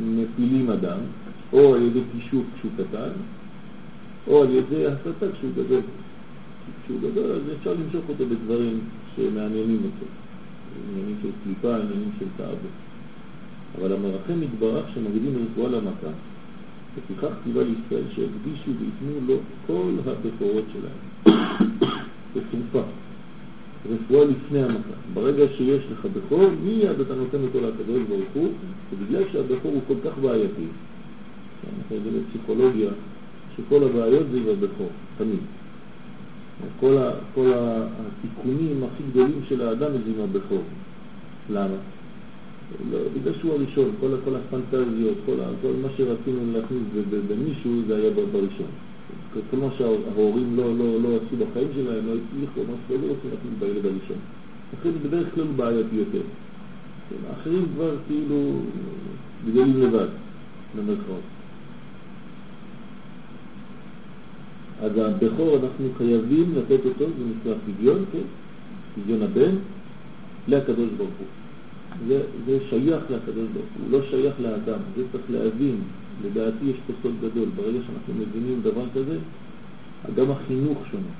מפילים 0.00 0.70
אדם, 0.70 0.98
או 1.52 1.74
על 1.74 1.82
ידי 1.82 2.00
פישוק 2.12 2.44
כשהוא 2.54 2.70
קטן, 2.76 3.10
או 4.26 4.42
על 4.42 4.50
ידי 4.50 4.86
הסתה 4.86 5.32
כשהוא 5.32 5.50
גדול. 5.56 5.80
כשהוא 6.84 7.00
גדול 7.00 7.30
אז 7.30 7.42
אפשר 7.58 7.72
למשוך 7.72 8.04
אותו 8.08 8.24
בדברים 8.26 8.80
שמעניינים 9.16 9.80
אותו. 9.84 10.06
עניינים 10.90 11.16
של 11.22 11.30
קליפה, 11.44 11.76
עניינים 11.76 12.10
של 12.18 12.26
תאוות. 12.36 12.74
אבל 13.78 13.92
המרחם 13.92 14.42
יתברך 14.42 14.84
שמגדיל 14.94 15.32
רפואה 15.36 15.68
למכה. 15.70 16.12
לפיכך 16.98 17.34
ציווה 17.44 17.64
לישראל 17.64 18.04
שיקדישו 18.08 18.70
וייתנו 18.80 19.26
לו 19.26 19.36
כל 19.66 19.92
הבכורות 20.06 20.64
שלהם. 20.72 21.26
בתרופה. 22.34 22.82
רפואה 23.90 24.24
לפני 24.24 24.62
המכה. 24.62 24.96
ברגע 25.14 25.44
שיש 25.56 25.84
לך 25.92 26.06
בכור, 26.06 26.50
מיד 26.64 27.00
אתה 27.00 27.14
נותן 27.14 27.42
אותו 27.42 27.58
לקדוש 27.60 28.02
ברוך 28.08 28.28
הוא, 28.34 28.52
ובגלל 28.92 29.22
שהבכור 29.32 29.72
הוא 29.72 29.82
כל 29.86 30.08
כך 30.08 30.18
בעייתי, 30.18 30.66
אנחנו 31.78 31.96
יודעים 31.96 32.24
בפסיכולוגיה, 32.24 32.90
שכל 33.56 33.84
הבעיות 33.84 34.26
זה 34.32 34.38
עם 34.38 34.44
הבכור, 34.48 34.90
תמיד. 35.18 35.38
כל, 36.80 36.98
ה, 36.98 37.10
כל 37.34 37.46
התיקונים 37.54 38.84
הכי 38.84 39.02
גדולים 39.10 39.40
של 39.48 39.68
האדם 39.68 39.90
עם 40.06 40.20
הבכור. 40.24 40.62
למה? 41.50 41.76
לא, 42.90 42.98
בגלל 43.14 43.32
שהוא 43.34 43.52
הראשון, 43.52 43.90
כל, 44.00 44.10
כל 44.24 44.36
הפנטזיות, 44.36 45.16
כל, 45.26 45.36
כל 45.62 45.72
מה 45.82 45.88
שרצינו 45.96 46.52
להכניס 46.52 46.82
במישהו 47.28 47.82
זה 47.86 47.96
היה 47.96 48.10
בראשון. 48.10 48.66
כמו 49.50 49.68
שההורים 49.78 50.56
לא, 50.56 50.78
לא, 50.78 51.02
לא 51.02 51.08
עשו 51.08 51.36
בחיים 51.36 51.68
שלהם, 51.74 52.06
לא 52.06 52.12
הצליחו, 52.12 52.60
מה 52.70 52.76
שלא 52.88 52.96
לא 52.96 53.06
רוצים 53.06 53.30
להכניס 53.30 53.54
בילד 53.58 53.86
הראשון. 53.86 54.16
לכן 54.72 54.90
בדרך 55.02 55.34
כלל 55.34 55.44
בעייתי 55.56 55.96
יותר. 55.96 56.20
האחרים 57.30 57.66
כבר 57.74 57.96
כאילו 58.06 58.60
גדולים 59.46 59.80
לבד, 59.80 60.08
במרכאות. 60.76 61.33
אז 64.82 64.98
הבכור 64.98 65.56
אנחנו 65.62 65.88
חייבים 65.98 66.54
לתת 66.56 66.84
אותו, 66.84 67.04
זה 67.04 67.24
נקרא 67.40 67.54
פדיון, 67.66 68.04
כן? 68.12 68.18
פדיון 68.94 69.22
הבן, 69.22 69.54
לקדוש 70.48 70.88
ברוך 70.96 71.10
הוא. 71.18 71.26
זה, 72.08 72.22
זה 72.46 72.58
שייך 72.68 73.02
לקדוש 73.10 73.48
ברוך 73.52 73.66
הוא, 73.78 73.90
לא 73.90 74.02
שייך 74.02 74.34
לאדם, 74.40 74.78
זה 74.96 75.02
צריך 75.12 75.24
להבין. 75.30 75.76
לדעתי 76.24 76.64
יש 76.64 76.76
פה 76.86 76.92
סוד 77.02 77.14
גדול, 77.20 77.48
ברגע 77.56 77.78
שאנחנו 77.86 78.14
מבינים 78.14 78.60
דבר 78.62 78.84
כזה, 78.94 79.18
גם 80.16 80.30
החינוך 80.30 80.78
שונה. 80.90 81.14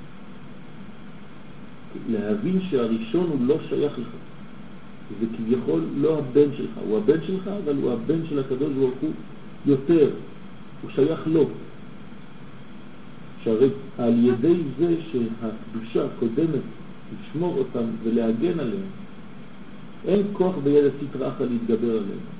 להבין 2.09 2.61
שהראשון 2.69 3.29
הוא 3.29 3.47
לא 3.47 3.57
שייך 3.69 3.99
לך. 3.99 4.07
זה 5.19 5.25
כביכול 5.37 5.81
לא 5.97 6.19
הבן 6.19 6.53
שלך, 6.57 6.69
הוא 6.87 6.97
הבן 6.97 7.23
שלך, 7.27 7.49
אבל 7.63 7.75
הוא 7.75 7.91
הבן 7.91 8.25
של 8.29 8.39
הקדוש 8.39 8.73
ברוך 8.73 8.93
הוא 9.01 9.11
יותר, 9.65 10.09
הוא 10.81 10.91
שייך 10.91 11.27
לו. 11.27 11.49
שהרי 13.45 13.69
על 13.97 14.25
ידי 14.25 14.55
זה 14.79 14.95
שהקדושה 15.11 16.07
קודמת 16.19 16.61
לשמור 17.13 17.57
אותם 17.57 17.85
ולהגן 18.03 18.59
עליהם, 18.59 18.89
אין 20.05 20.21
כוח 20.33 20.55
ביד 20.63 20.83
הסטרא 20.85 21.27
אחא 21.27 21.43
להתגבר 21.43 21.91
עליהם. 21.91 22.35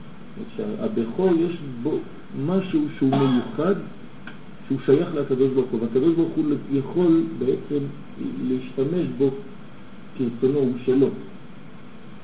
שהבכור 0.56 1.30
יש 1.40 1.58
בו 1.84 2.00
משהו 2.46 2.82
שהוא 2.98 3.10
מיוחד, 3.10 3.76
שהוא 4.68 4.80
שייך 4.86 5.16
לקדוש 5.16 5.52
ברוך 5.54 5.72
הוא, 5.72 5.82
והקדוש 5.82 6.14
ברוך 6.16 6.34
הוא 6.36 6.46
יכול 6.74 7.24
בעצם 7.40 7.84
להשתמש 8.48 9.08
בו 9.18 9.30
כרצונו, 10.18 10.60
הוא 10.60 10.74
שלו. 10.86 11.10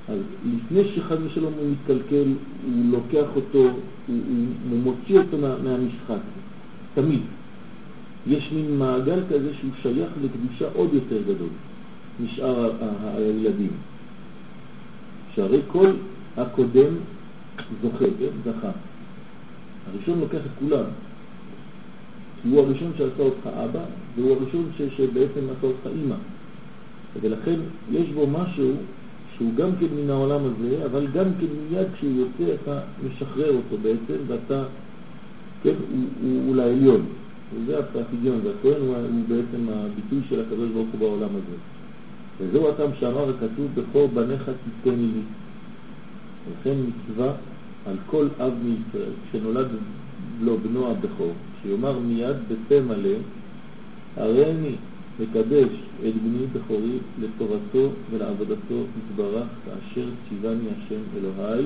אז 0.10 0.18
לפני 0.56 0.84
שחד 0.96 1.16
ושלום 1.24 1.54
הוא 1.60 1.72
מתקלקל, 1.72 2.28
הוא 2.66 2.92
לוקח 2.92 3.36
אותו, 3.36 3.60
הוא, 3.60 3.72
הוא, 4.08 4.46
הוא 4.70 4.80
מוציא 4.84 5.20
אותו 5.20 5.38
מה, 5.38 5.56
מהמשחק, 5.64 6.22
תמיד. 6.94 7.22
יש 8.28 8.52
מין 8.52 8.78
מעגל 8.78 9.20
כזה 9.30 9.54
שהוא 9.54 9.72
שייך 9.82 10.10
לקדושה 10.24 10.66
עוד 10.74 10.94
יותר 10.94 11.22
גדול 11.22 11.50
משאר 12.24 12.72
הילדים. 13.18 13.72
שהרי 15.36 15.62
כל 15.68 15.88
הקודם 16.38 16.94
זוכה, 17.82 18.06
כן? 18.20 18.52
זכה. 18.52 18.72
הראשון 19.94 20.20
לוקח 20.20 20.38
את 20.38 20.52
כולם. 20.60 20.84
כי 22.42 22.50
הוא 22.50 22.60
הראשון 22.60 22.92
שעשה 22.98 23.24
אותך 23.24 23.48
אבא, 23.48 23.84
והוא 24.16 24.32
הראשון 24.32 24.72
ש, 24.78 24.82
שבעצם 24.82 25.42
עשה 25.58 25.68
אותך 25.68 25.88
אימא. 25.96 26.16
ולכן 27.22 27.60
יש 27.92 28.10
בו 28.10 28.28
משהו 28.28 28.74
שהוא 29.36 29.56
גם 29.56 29.70
כן 29.80 29.86
מן 29.96 30.10
העולם 30.10 30.40
הזה, 30.44 30.86
אבל 30.86 31.08
גם 31.08 31.26
כן 31.40 31.46
מיד 31.70 31.88
כשהוא 31.94 32.12
יוצא 32.12 32.54
אתה 32.54 32.80
משחרר 33.08 33.50
אותו 33.50 33.78
בעצם, 33.82 34.22
ואתה, 34.28 34.64
כן, 35.64 35.74
הוא, 35.92 36.04
הוא, 36.22 36.42
הוא 36.48 36.56
לעליון. 36.56 37.06
וזה 37.56 37.80
הפדיון, 37.80 38.40
והכהן 38.44 38.82
הוא, 38.82 38.96
בעצם 39.28 39.70
הביטוי 39.70 40.20
של 40.30 40.40
הקדוש 40.40 40.70
ברוך 40.70 40.88
הוא 40.92 41.00
בעולם 41.00 41.30
הזה. 41.30 41.58
וזהו 42.40 42.70
הטעם 42.70 42.90
שאמר 43.00 43.30
הכתוב, 43.30 43.68
בכור 43.74 44.08
בניך 44.08 44.44
תיתן 44.44 45.00
לי. 45.00 45.22
וכן 46.50 46.76
מצווה 46.88 47.34
על 47.86 47.96
כל 48.06 48.28
אב 48.40 48.54
מישראל, 48.64 49.12
כשנולד 49.30 49.68
לו 50.42 50.58
בנו 50.58 50.92
הבכור, 50.92 51.34
שיאמר 51.62 52.00
מיד 52.00 52.36
בפה 52.48 52.82
מלא, 52.82 53.18
הריני 54.18 54.76
מקדש 55.20 55.70
את 56.08 56.14
בני 56.24 56.46
בכורי 56.54 56.98
לתורתו 57.20 57.92
ולעבודתו 58.12 58.84
יתברך, 58.98 59.48
כאשר 59.66 60.08
ציווני 60.30 60.68
השם 60.78 61.02
אלוהי, 61.18 61.66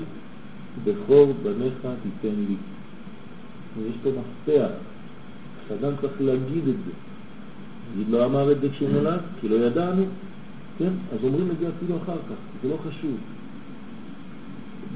בכור 0.83 1.33
בניך 1.43 1.73
תיתן 1.81 2.35
לי. 2.47 2.55
ויש 3.77 3.95
פה 4.03 4.09
מפתח, 4.09 4.69
שאדם 5.69 5.91
צריך 6.01 6.13
להגיד 6.19 6.67
את 6.67 6.75
זה. 6.85 6.91
יגיד 7.93 8.09
לא 8.09 8.25
אמר 8.25 8.51
את 8.51 8.61
זה 8.61 8.69
כשהוא 8.69 8.89
נולד, 8.89 9.19
כי 9.41 9.49
לא 9.49 9.55
ידענו, 9.55 10.03
כן? 10.79 10.91
אז 11.13 11.19
אומרים 11.23 11.47
את 11.51 11.59
זה 11.59 11.67
אפילו 11.77 11.97
אחר 11.97 12.17
כך, 12.29 12.35
זה 12.63 12.69
לא 12.69 12.77
חשוב. 12.87 13.17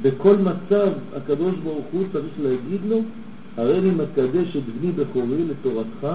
בכל 0.02 0.36
מצב 0.36 0.92
הקדוש 1.16 1.56
ברוך 1.64 1.86
הוא 1.92 2.04
צריך 2.14 2.34
להגיד 2.44 2.82
לו, 2.90 3.02
הרי 3.58 3.80
אני 3.80 3.92
מקדש 3.92 4.56
את 4.56 4.64
בני 4.80 4.92
בכורי 4.92 5.46
לתורתך, 5.50 6.08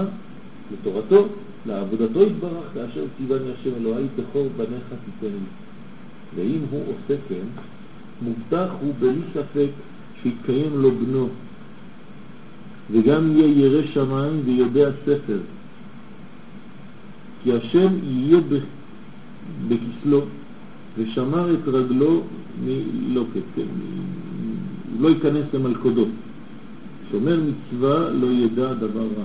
לתורתו, 0.72 1.28
לעבודתו 1.66 2.22
יתברך, 2.22 2.64
כאשר 2.74 3.04
ציווני 3.16 3.52
השם 3.52 3.70
אלוהי 3.80 4.04
בכור 4.16 4.48
בניך 4.56 4.88
תיתן 4.88 5.34
לי. 5.34 5.48
ואם 6.36 6.60
הוא 6.70 6.82
עושה 6.82 7.20
כן, 7.28 7.62
מובטח 8.22 8.74
הוא 8.80 8.94
בלי 8.98 9.20
ספק 9.34 9.70
שיתקיים 10.22 10.72
לו 10.74 10.90
בנו, 10.90 11.28
וגם 12.90 13.36
יהיה 13.36 13.66
ירא 13.66 13.82
שמיים 13.82 14.40
ויודע 14.44 14.90
ספר. 15.06 15.38
כי 17.42 17.52
השם 17.52 17.92
יהיה 18.02 18.38
בכסלו, 19.68 20.20
ושמר 20.98 21.54
את 21.54 21.68
רגלו 21.68 22.22
מלוקט, 22.64 23.40
כן, 23.56 23.62
הוא 24.92 25.02
לא 25.02 25.08
ייכנס 25.08 25.44
למלכודות. 25.54 26.08
שומר 27.10 27.40
מצווה 27.40 28.10
לא 28.10 28.26
ידע 28.26 28.74
דבר 28.74 29.00
רע. 29.00 29.24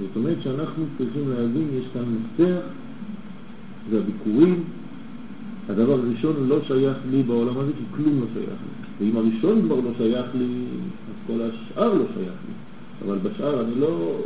זאת 0.00 0.16
אומרת 0.16 0.36
שאנחנו 0.42 0.84
צריכים 0.98 1.28
להבין, 1.28 1.66
יש 1.78 1.84
כאן 1.94 2.02
מפתח, 2.02 2.60
זה 3.90 3.98
הביקורים. 3.98 4.64
הדבר 5.68 5.92
הראשון 5.92 6.48
לא 6.48 6.58
שייך 6.66 6.96
לי 7.10 7.22
בעולם 7.22 7.58
הזה, 7.58 7.72
כי 7.78 7.84
כלום 7.96 8.20
לא 8.20 8.26
שייך 8.34 8.48
לי. 8.48 9.06
ואם 9.06 9.16
הראשון 9.16 9.62
כבר 9.62 9.76
לא 9.76 9.90
שייך 9.98 10.26
לי, 10.34 10.46
כל 11.28 11.40
השאר 11.42 11.94
לא 11.94 12.04
שייך 12.14 12.32
לי. 12.46 12.54
אבל 13.06 13.18
בשאר 13.18 13.60
אני 13.60 13.74
לא 13.80 14.16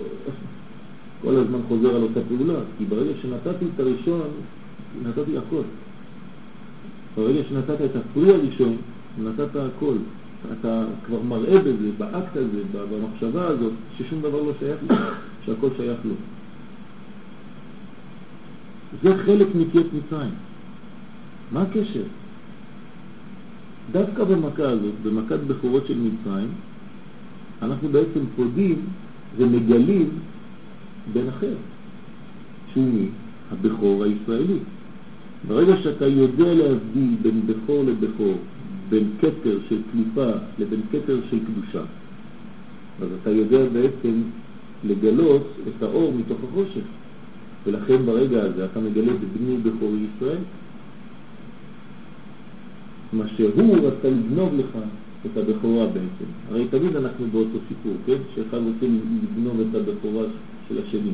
כל 1.23 1.37
הזמן 1.37 1.59
חוזר 1.69 1.97
על 1.97 2.03
אותה 2.03 2.21
פעולה, 2.29 2.59
כי 2.79 2.85
ברגע 2.85 3.13
שנתתי 3.23 3.65
את 3.75 3.81
הראשון, 3.81 4.31
נתתי 5.03 5.39
הכל. 5.39 5.63
ברגע 7.17 7.41
שנתת 7.49 7.81
את 7.85 7.97
הפרי 7.97 8.35
הראשון, 8.35 8.77
נתת 9.19 9.57
הכל. 9.57 9.95
אתה 10.53 10.85
כבר 11.07 11.23
מראה 11.23 11.61
בזה, 11.61 11.91
באקט 11.99 12.37
הזה, 12.37 12.63
במחשבה 12.73 13.47
הזאת, 13.47 13.73
ששום 13.99 14.21
דבר 14.21 14.43
לא 14.43 14.53
שייך 14.59 14.79
לך, 14.91 15.19
שהכל 15.45 15.69
שייך 15.77 15.99
לו. 16.05 16.15
זה 19.03 19.19
חלק 19.19 19.47
מיציאת 19.55 19.87
מצרים. 19.95 20.35
מה 21.53 21.63
הקשר? 21.63 22.03
דווקא 23.93 24.25
במכה 24.25 24.69
הזאת, 24.69 24.95
במכת 25.03 25.39
בכורות 25.47 25.87
של 25.87 25.99
מצרים, 25.99 26.49
אנחנו 27.63 27.89
בעצם 27.89 28.21
פודים 28.37 28.81
ומגלים 29.37 30.09
בן 31.13 31.29
אחר, 31.29 31.55
שהוא 32.73 32.85
מי? 32.85 33.09
הבכור 33.53 34.05
הישראלי. 34.05 34.59
ברגע 35.49 35.77
שאתה 35.77 36.07
יודע 36.07 36.55
להבדיל 36.55 37.17
בין 37.23 37.41
בכור 37.47 37.85
לבכור, 37.85 38.39
בין 38.89 39.09
כתר 39.21 39.59
של 39.69 39.81
קליפה 39.93 40.31
לבין 40.59 40.81
כתר 40.93 41.17
של 41.31 41.39
קדושה, 41.39 41.83
אז 43.03 43.09
אתה 43.23 43.31
יודע 43.31 43.69
בעצם 43.73 44.23
לגלות 44.85 45.47
את 45.69 45.83
האור 45.83 46.15
מתוך 46.15 46.39
החושך. 46.51 46.85
ולכן 47.67 48.07
ברגע 48.07 48.43
הזה 48.43 48.65
אתה 48.65 48.81
מגלה 48.81 49.13
בבני 49.13 49.57
בכור 49.57 49.93
ישראל. 49.97 50.43
מה 53.13 53.29
שהוא 53.29 53.77
רצה 53.77 54.09
לגנוב 54.09 54.55
לך 54.59 54.79
את 55.27 55.37
הבכורה 55.37 55.87
בעצם. 55.87 56.31
הרי 56.51 56.67
תמיד 56.71 56.97
אנחנו 56.97 57.27
באותו 57.33 57.59
סיפור, 57.69 57.97
כן? 58.07 58.19
שאחד 58.35 58.59
רוצה 58.59 58.87
לגנוב 59.23 59.61
את 59.61 59.75
הבכורה 59.75 60.25
של 60.69 60.79
השני. 60.87 61.13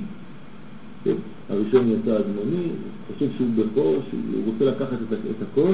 כן? 1.04 1.14
הראשון 1.48 1.88
יצא 1.88 2.18
אדמוני, 2.18 2.68
חושב 3.14 3.26
שהוא 3.36 3.48
בכור, 3.56 3.98
שהוא 4.10 4.42
רוצה 4.46 4.64
לקחת 4.64 4.92
את, 4.92 5.12
את 5.12 5.42
הכל, 5.52 5.72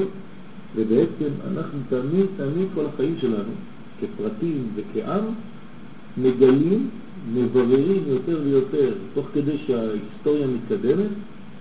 ובעצם 0.75 1.31
אנחנו 1.51 1.79
תמיד, 1.89 2.25
תמיד 2.37 2.67
כל 2.75 2.85
החיים 2.85 3.15
שלנו, 3.21 3.53
כפרטים 4.01 4.67
וכעם, 4.75 5.23
מגלים, 6.17 6.89
מבררים 7.33 8.03
יותר 8.07 8.39
ויותר, 8.43 8.93
תוך 9.13 9.27
כדי 9.33 9.57
שההיסטוריה 9.57 10.47
מתקדמת, 10.47 11.09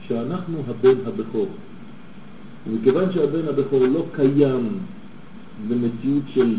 שאנחנו 0.08 0.62
הבן 0.68 0.96
הבכור. 1.06 1.48
ומכיוון 2.66 3.12
שהבן 3.12 3.48
הבכור 3.48 3.80
לא 3.80 4.06
קיים 4.12 4.68
במציאות 5.68 6.22
של 6.26 6.54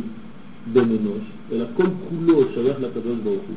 בן 0.74 0.82
אנוש, 0.82 1.24
אלא 1.52 1.66
כל 1.78 1.84
כולו 2.10 2.42
שייך 2.54 2.80
לקדוש 2.80 3.18
ברוך 3.24 3.44
הוא. 3.48 3.56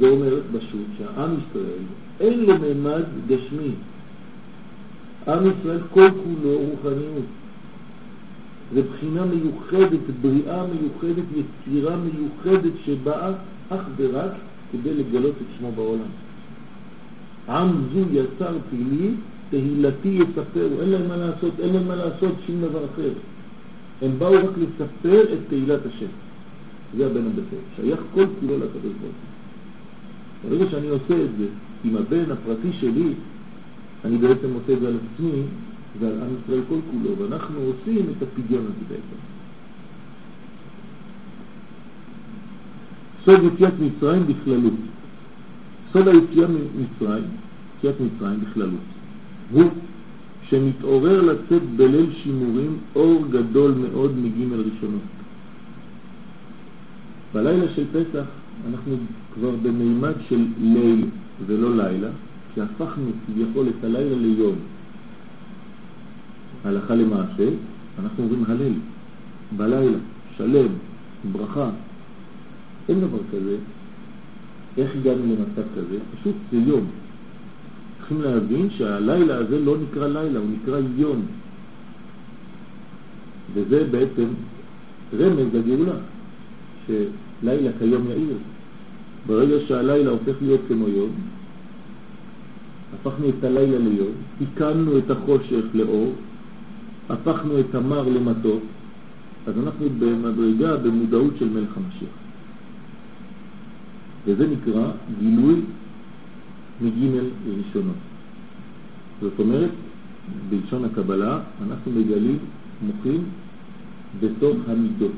זה 0.00 0.08
אומר 0.08 0.40
פשוט 0.58 0.86
שהעם 0.98 1.30
ישראל 1.30 1.82
אין 2.20 2.40
לו 2.40 2.54
מימד 2.58 3.02
גשמי. 3.26 3.70
עם 5.28 5.44
ישראל 5.44 5.80
כל 5.90 6.08
כולו 6.24 6.58
רוחניות. 6.58 7.24
זה 8.74 8.82
בחינה 8.82 9.24
מיוחדת, 9.24 10.00
בריאה 10.20 10.64
מיוחדת, 10.66 11.24
יצירה 11.34 11.96
מיוחדת 11.96 12.72
שבאה 12.84 13.32
אך 13.68 13.82
ורק 13.96 14.30
כדי 14.72 14.94
לגלות 14.94 15.34
את 15.40 15.46
שמו 15.58 15.72
בעולם. 15.72 16.10
עם 17.48 17.68
זו 17.94 18.00
יצר 18.12 18.56
פעילי, 18.70 19.10
תהילתי 19.50 20.08
יספרו, 20.08 20.80
אין 20.80 20.88
להם 20.90 21.08
מה 21.08 21.16
לעשות, 21.16 21.60
אין 21.60 21.74
להם 21.74 21.88
מה 21.88 21.96
לעשות 21.96 22.34
שום 22.46 22.60
דבר 22.60 22.84
אחר. 22.84 23.10
הם 24.04 24.18
באו 24.18 24.32
רק 24.32 24.58
לספר 24.58 25.22
את 25.32 25.38
תהילת 25.48 25.86
השם. 25.86 26.06
זה 26.96 27.06
הבן 27.06 27.26
הבכור, 27.26 27.58
שייך 27.76 28.00
כל 28.14 28.24
כולו 28.40 28.58
לקדוש 28.58 28.92
ברוך 29.00 29.14
הוא. 30.42 30.50
ברגע 30.50 30.70
שאני 30.70 30.88
עושה 30.88 31.24
את 31.24 31.30
זה 31.38 31.46
עם 31.84 31.96
הבן 31.96 32.30
הפרטי 32.30 32.72
שלי, 32.72 33.12
אני 34.04 34.18
בעצם 34.18 34.52
עושה 34.54 34.72
את 34.72 34.80
זה 34.80 34.88
על 34.88 34.96
עצמי 35.14 35.42
ועל 36.00 36.12
עם 36.22 36.28
ישראל 36.44 36.60
כל 36.68 36.78
כולו, 36.90 37.18
ואנחנו 37.18 37.60
עושים 37.60 38.06
את 38.16 38.22
הפדיון 38.22 38.64
הזה 38.64 38.84
בעצם. 38.88 39.20
סוד 43.24 43.52
יציאת 43.52 43.72
מצרים 43.80 44.22
בכללות. 44.26 44.72
סוד 45.92 46.08
היציאה 46.08 46.48
ממצרים, 46.48 47.24
יציאת 47.78 47.94
מצרים 48.00 48.40
בכללות, 48.40 48.80
הוא 49.50 49.70
שמתעורר 50.54 51.22
לצאת 51.22 51.62
בליל 51.76 52.06
שימורים 52.22 52.78
אור 52.96 53.24
גדול 53.30 53.72
מאוד 53.72 54.18
מג' 54.18 54.52
ראשונות. 54.52 55.00
בלילה 57.32 57.64
של 57.74 57.84
פסח 57.92 58.24
אנחנו 58.68 58.96
כבר 59.34 59.50
במימד 59.62 60.12
של 60.28 60.44
ליל 60.60 61.04
ולא 61.46 61.76
לילה, 61.76 62.08
כי 62.54 62.60
הפכנו 62.60 63.10
כביכול 63.26 63.66
את 63.68 63.84
הלילה 63.84 64.16
ליום. 64.16 64.54
הלכה 66.64 66.94
למעשה, 66.94 67.48
אנחנו 67.98 68.24
אומרים 68.24 68.44
הלל, 68.48 68.72
בלילה, 69.56 69.98
שלם, 70.36 70.68
ברכה. 71.32 71.70
אין 72.88 73.00
דבר 73.00 73.18
כזה. 73.32 73.56
איך 74.78 74.94
הגענו 74.96 75.22
למצב 75.24 75.68
כזה? 75.76 75.98
פשוט 76.20 76.34
זה 76.52 76.58
יום. 76.58 76.86
צריכים 78.04 78.22
להבין 78.22 78.70
שהלילה 78.70 79.36
הזה 79.36 79.60
לא 79.64 79.76
נקרא 79.78 80.06
לילה, 80.06 80.38
הוא 80.38 80.48
נקרא 80.50 80.78
יום. 80.96 81.22
וזה 83.54 83.84
בעצם 83.90 84.28
רמז 85.14 85.46
לגאולה, 85.54 85.96
שלילה 86.86 87.70
כיום 87.78 88.06
יאיר. 88.08 88.36
ברגע 89.26 89.54
שהלילה 89.66 90.10
הופך 90.10 90.34
להיות 90.42 90.60
כמו 90.68 90.88
יום, 90.88 91.10
הפכנו 92.94 93.28
את 93.28 93.44
הלילה 93.44 93.78
ליום, 93.78 94.12
תיקנו 94.38 94.98
את 94.98 95.10
החושך 95.10 95.64
לאור, 95.74 96.12
הפכנו 97.08 97.60
את 97.60 97.74
המר 97.74 98.08
למתוק, 98.08 98.62
אז 99.46 99.54
אנחנו 99.58 99.86
במדרגה, 99.98 100.76
במודעות 100.76 101.34
של 101.38 101.48
מלך 101.48 101.76
המשיח. 101.76 102.14
וזה 104.26 104.46
נקרא 104.48 104.90
גילוי 105.20 105.60
מג' 106.80 107.20
ראשונות. 107.46 107.96
זאת 109.22 109.38
אומרת, 109.38 109.70
בלשון 110.48 110.84
הקבלה, 110.84 111.40
אנחנו 111.66 111.92
מגלים 111.92 112.38
מוחים 112.82 113.24
בתוך 114.20 114.56
המידות. 114.68 115.12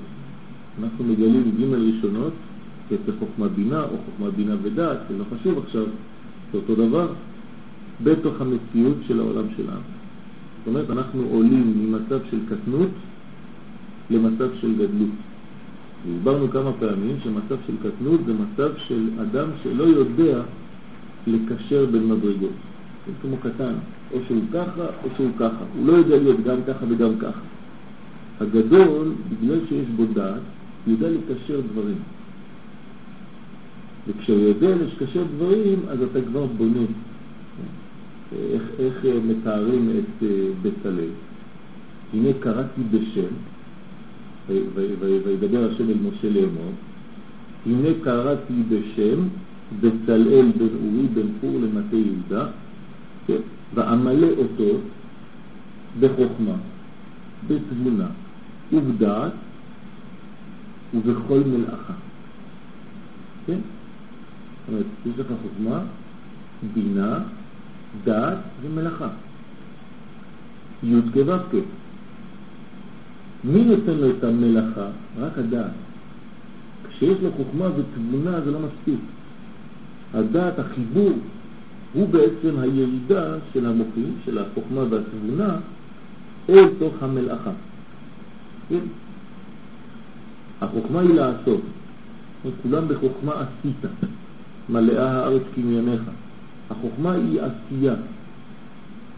אנחנו 0.82 1.04
מגלים 1.04 1.52
ג' 1.60 1.74
ראשונות, 1.74 2.32
כסף 2.90 3.18
חוכמה 3.18 3.48
בינה 3.48 3.82
או 3.82 3.96
חוכמה 4.04 4.30
בינה 4.30 4.54
ודעת, 4.62 4.98
זה 5.10 5.18
לא 5.18 5.24
חשוב 5.34 5.58
עכשיו, 5.58 5.84
זה 6.52 6.58
אותו 6.58 6.74
דבר, 6.74 7.12
בתוך 8.04 8.40
המציאות 8.40 8.96
של 9.06 9.20
העולם 9.20 9.44
שלנו. 9.56 9.70
זאת 9.70 10.66
אומרת, 10.66 10.90
אנחנו 10.90 11.22
עולים 11.30 11.74
ממצב 11.76 12.18
של 12.30 12.38
קטנות 12.46 12.90
למצב 14.10 14.54
של 14.60 14.74
גדלות. 14.74 15.10
הסברנו 16.10 16.48
כמה 16.50 16.72
פעמים 16.72 17.16
שמצב 17.24 17.56
של 17.66 17.72
קטנות 17.82 18.20
זה 18.26 18.32
מצב 18.34 18.76
של 18.76 19.08
אדם 19.22 19.48
שלא 19.62 19.84
יודע 19.84 20.42
לקשר 21.26 21.86
בין 21.86 22.06
מדרגות. 22.06 22.50
זה 23.06 23.12
כמו 23.22 23.36
קטן, 23.36 23.72
או 24.12 24.18
שהוא 24.26 24.42
ככה 24.52 24.86
או 25.04 25.08
שהוא 25.16 25.30
ככה. 25.38 25.64
הוא 25.76 25.86
לא 25.86 25.92
יודע 25.92 26.18
להיות 26.18 26.44
גם 26.44 26.56
ככה 26.66 26.84
וגם 26.88 27.18
ככה. 27.18 27.40
הגדול, 28.40 29.12
בגלל 29.28 29.58
שיש 29.68 29.86
בו 29.96 30.04
דעת, 30.06 30.40
יודע 30.86 31.08
לקשר 31.10 31.60
דברים. 31.72 31.98
וכשהוא 34.08 34.38
יודע 34.38 34.76
לקשר 34.76 35.22
דברים, 35.36 35.78
אז 35.88 36.02
אתה 36.02 36.18
כבר 36.22 36.46
בונה. 36.46 36.86
איך, 38.32 38.62
איך 38.78 39.04
מתארים 39.26 39.90
את 39.98 40.28
בצלאל. 40.62 41.10
הנה 42.14 42.28
קראתי 42.40 42.82
בשם, 42.90 43.34
וידבר 44.48 45.70
השם 45.70 45.88
אל 45.88 45.96
משה 46.02 46.30
לאמור, 46.30 46.72
הנה 47.66 47.88
קראתי 48.02 48.62
בשם 48.68 49.20
בצלאל 49.80 50.52
בן 50.58 50.74
אורי 50.74 51.06
בן 51.14 51.26
פור 51.40 51.60
למטה 51.62 51.96
יהודה, 51.96 52.46
כן? 53.26 53.40
ואמלא 53.74 54.28
אותו 54.38 54.78
בחוכמה, 56.00 56.54
בתבונה 57.46 58.06
ובדעת 58.72 59.32
ובכל 60.94 61.40
מלאכה. 61.46 61.92
כן? 63.46 63.52
זאת 63.52 64.68
אומרת, 64.68 64.86
יש 65.06 65.18
לך 65.18 65.26
חוכמה, 65.42 65.80
בינה, 66.74 67.18
דעת 68.04 68.38
ומלאכה. 68.62 69.08
י' 70.82 71.00
כו' 71.12 71.58
מי 73.44 73.64
נותן 73.64 73.96
לו 73.96 74.10
את 74.10 74.24
המלאכה? 74.24 74.88
רק 75.18 75.38
הדעת. 75.38 75.70
כשיש 76.88 77.18
לו 77.22 77.30
חוכמה 77.36 77.64
ותבונה 77.66 78.40
זה 78.40 78.50
לא 78.50 78.58
מספיק. 78.60 79.00
הדעת, 80.14 80.58
החיבור, 80.58 81.12
הוא 81.94 82.08
בעצם 82.08 82.58
הירידה 82.58 83.34
של 83.52 83.66
המוחים, 83.66 84.16
של 84.24 84.38
החוכמה 84.38 84.80
והתבונה, 84.90 85.56
אל 86.48 86.68
תוך 86.78 87.02
המלאכה. 87.02 87.52
כן? 88.68 88.80
החוכמה 90.60 91.00
היא 91.00 91.14
לעשות. 91.14 91.60
כולם 92.62 92.88
בחוכמה 92.88 93.32
עשית, 93.32 93.90
מלאה 94.68 95.10
הארץ 95.10 95.42
קנייניך. 95.54 96.02
החוכמה 96.70 97.12
היא 97.12 97.40
עשייה. 97.40 97.94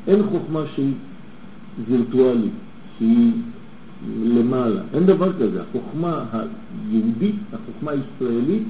אין 0.07 0.23
חוכמה 0.23 0.61
שהיא 0.75 0.95
וירטואלית, 1.89 2.53
שהיא 2.99 3.33
למעלה. 4.25 4.81
אין 4.95 5.07
דבר 5.07 5.33
כזה. 5.33 5.63
החוכמה 5.63 6.25
היהודית, 6.33 7.37
החוכמה 7.53 7.91
הישראלית, 7.91 8.63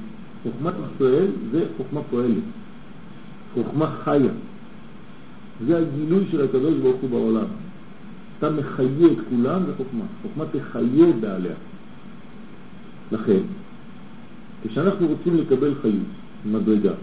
חוכמת 0.43 0.73
ישראל 0.95 1.27
זה 1.51 1.65
חוכמה 1.77 2.01
פועלת. 2.09 2.43
חוכמה 3.53 3.87
חיה. 3.87 4.31
זה 5.67 5.77
הגילוי 5.77 6.25
של 6.31 6.43
הקדוש 6.43 6.73
ברוך 6.73 7.01
הוא 7.01 7.09
בעולם. 7.09 7.47
אתה 8.37 8.49
מחיה 8.49 9.07
את 9.11 9.17
כולם, 9.29 9.61
זה 9.65 9.71
חוכמה. 9.77 10.45
תחיה 10.45 11.13
בעליה. 11.21 11.55
לכן, 13.11 13.39
כשאנחנו 14.63 15.07
רוצים 15.07 15.37
לקבל 15.37 15.73
חיות, 15.81 15.93
מדרגה, 16.45 16.93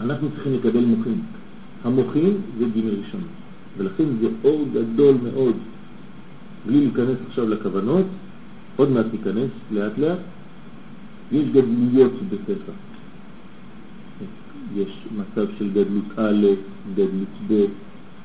אנחנו 0.00 0.28
צריכים 0.30 0.52
לקבל 0.54 0.84
מוחים. 0.84 1.22
המוחים 1.84 2.40
זה 2.58 2.64
ג' 2.64 2.78
ראשון. 2.78 3.20
ולכן 3.76 4.04
זה 4.20 4.28
אור 4.44 4.66
גדול 4.72 5.14
מאוד. 5.22 5.56
בלי 6.66 6.80
להיכנס 6.80 7.16
עכשיו 7.28 7.48
לכוונות, 7.48 8.06
עוד 8.76 8.90
מעט 8.90 9.06
ניכנס 9.12 9.50
לאט 9.70 9.98
לאט, 9.98 10.18
יש 11.32 11.48
גדלויות 11.48 12.12
בפסח. 12.28 12.72
יש 14.76 15.06
מצב 15.16 15.50
של 15.58 15.70
גדלות 15.70 16.04
א', 16.16 16.46
גדלות 16.94 17.34
ב', 17.48 17.64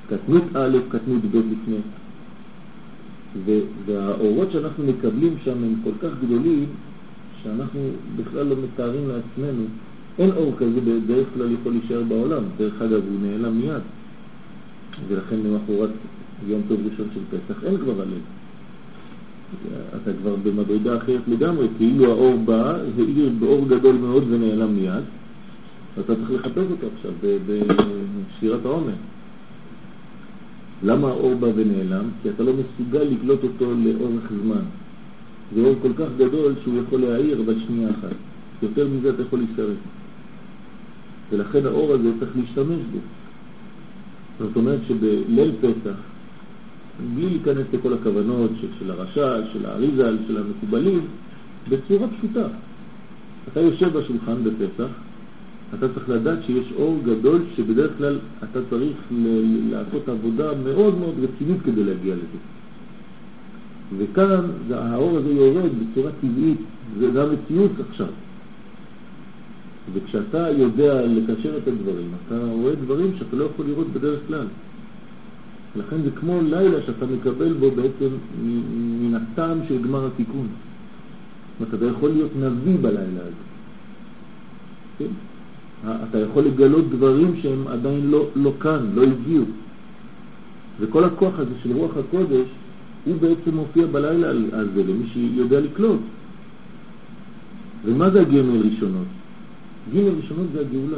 קטנות 0.07 0.43
א', 0.55 0.77
קטנות 0.89 1.25
ב' 1.31 1.35
לפני. 1.35 1.77
והאורות 3.85 4.51
שאנחנו 4.51 4.83
מקבלים 4.83 5.33
שם 5.43 5.63
הם 5.63 5.75
כל 5.83 5.91
כך 6.01 6.09
גדולים, 6.25 6.65
שאנחנו 7.43 7.89
בכלל 8.15 8.47
לא 8.47 8.55
מתארים 8.63 9.07
לעצמנו. 9.07 9.63
אין 10.19 10.31
אור 10.31 10.55
כזה 10.57 10.81
בדרך 10.81 11.27
כלל 11.33 11.51
יכול 11.51 11.71
להישאר 11.71 12.03
בעולם, 12.03 12.43
דרך 12.57 12.81
אגב 12.81 13.01
הוא 13.09 13.19
נעלם 13.21 13.57
מיד. 13.57 13.81
ולכן 15.07 15.35
למחרת 15.35 15.89
יום 16.47 16.61
טוב 16.67 16.79
ראשון 16.91 17.07
של 17.13 17.37
פסח, 17.37 17.63
אין 17.63 17.77
כבר 17.77 18.01
הלל. 18.01 18.34
אתה 19.95 20.11
כבר 20.21 20.35
במדרגה 20.43 20.97
אחרת 20.97 21.21
לגמרי, 21.27 21.67
כאילו 21.77 22.05
האור 22.05 22.37
בא, 22.45 22.77
האיר 22.97 23.29
באור 23.39 23.67
גדול 23.67 23.95
מאוד 23.95 24.23
ונעלם 24.29 24.75
מיד, 24.75 25.03
ואתה 25.97 26.15
צריך 26.15 26.31
לחפש 26.31 26.63
אותו 26.71 26.87
עכשיו 26.95 27.11
בשירת 27.21 28.65
העומר. 28.65 28.93
למה 30.83 31.07
האור 31.07 31.35
בא 31.35 31.47
ונעלם? 31.55 32.05
כי 32.23 32.29
אתה 32.29 32.43
לא 32.43 32.51
מסוגל 32.53 33.03
לקלוט 33.03 33.43
אותו 33.43 33.73
לאורך 33.83 34.31
זמן. 34.43 34.63
זה 35.55 35.61
אור 35.61 35.75
כל 35.81 35.93
כך 35.97 36.07
גדול 36.17 36.53
שהוא 36.63 36.81
יכול 36.87 37.01
להעיר 37.01 37.41
בשנייה 37.41 37.89
אחת. 37.89 38.15
יותר 38.63 38.87
מזה 38.87 39.09
אתה 39.09 39.21
יכול 39.21 39.39
להשתרף. 39.39 39.77
ולכן 41.31 41.65
האור 41.65 41.93
הזה 41.93 42.09
צריך 42.19 42.31
להשתמש 42.37 42.79
בו. 42.91 42.97
זאת 44.39 44.55
אומרת 44.55 44.79
שבליל 44.87 45.51
פסח, 45.61 45.95
בלי 46.99 47.29
להיכנס 47.29 47.65
לכל 47.73 47.93
הכוונות 47.93 48.51
של, 48.61 48.67
של 48.79 48.91
הרשע, 48.91 49.45
של 49.53 49.65
האריזל, 49.65 50.17
של 50.27 50.37
המקובלים, 50.37 51.01
בצורה 51.69 52.07
פשוטה. 52.07 52.47
אתה 53.51 53.59
יושב 53.59 53.97
בשולחן 53.97 54.43
בפסח, 54.43 54.89
אתה 55.73 55.93
צריך 55.93 56.09
לדעת 56.09 56.43
שיש 56.43 56.73
אור 56.75 56.99
גדול 57.03 57.41
שבדרך 57.55 57.97
כלל 57.97 58.17
אתה 58.43 58.59
צריך 58.69 58.97
לעשות 59.69 60.09
עבודה 60.09 60.51
מאוד 60.63 60.99
מאוד 60.99 61.13
רצינית 61.21 61.61
כדי 61.65 61.83
להגיע 61.83 62.15
לזה. 62.15 62.39
וכאן 63.97 64.45
האור 64.71 65.17
הזה 65.17 65.29
יורד 65.29 65.71
בצורה 65.79 66.11
טבעית, 66.21 66.57
זה 66.99 67.07
גם 67.07 67.25
מציאות 67.33 67.71
עכשיו. 67.89 68.07
וכשאתה 69.93 70.49
יודע 70.57 71.07
לקשר 71.07 71.57
את 71.57 71.67
הדברים, 71.67 72.07
אתה 72.27 72.35
רואה 72.51 72.75
דברים 72.75 73.11
שאתה 73.19 73.35
לא 73.35 73.43
יכול 73.43 73.65
לראות 73.65 73.87
בדרך 73.93 74.19
כלל. 74.27 74.45
לכן 75.75 76.01
זה 76.03 76.11
כמו 76.11 76.41
לילה 76.41 76.81
שאתה 76.81 77.05
מקבל 77.05 77.53
בו 77.53 77.71
בעצם 77.71 78.09
מן 79.01 79.15
הטעם 79.15 79.57
של 79.67 79.81
גמר 79.81 80.05
התיקון. 80.05 80.47
זאת 80.47 81.67
אומרת, 81.67 81.73
אתה 81.73 81.85
יכול 81.85 82.09
להיות 82.09 82.31
נביא 82.35 82.77
בלילה 82.81 83.21
הזה. 83.21 83.45
כן? 84.99 85.11
אתה 86.09 86.19
יכול 86.19 86.43
לגלות 86.43 86.89
דברים 86.89 87.35
שהם 87.41 87.67
עדיין 87.67 88.11
לא, 88.11 88.27
לא 88.35 88.53
כאן, 88.59 88.79
לא 88.95 89.03
הגיעו. 89.03 89.45
וכל 90.79 91.03
הכוח 91.03 91.39
הזה 91.39 91.51
של 91.63 91.71
רוח 91.71 91.97
הקודש, 91.97 92.47
הוא 93.05 93.15
בעצם 93.21 93.55
מופיע 93.55 93.85
בלילה 93.85 94.29
הזה 94.51 94.83
למי 94.83 95.07
שיודע 95.07 95.59
לקלוט. 95.59 95.99
ומה 97.85 98.09
זה 98.09 98.21
הגמל 98.21 98.61
ראשונות? 98.71 99.07
ג' 99.93 99.97
ראשונות 99.97 100.47
זה 100.53 100.59
הגאולה, 100.59 100.97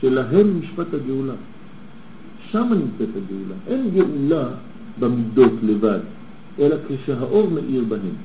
שלהם 0.00 0.60
משפט 0.60 0.94
הגאולה. 0.94 1.34
שם 2.54 2.70
נמצאת 2.70 3.08
הגאולה. 3.16 3.54
אין 3.66 3.90
גאולה 3.90 4.48
במידות 4.98 5.52
לבד, 5.62 5.98
אלא 6.58 6.76
כשהאור 6.88 7.50
מאיר 7.50 7.84
בהם. 7.88 8.16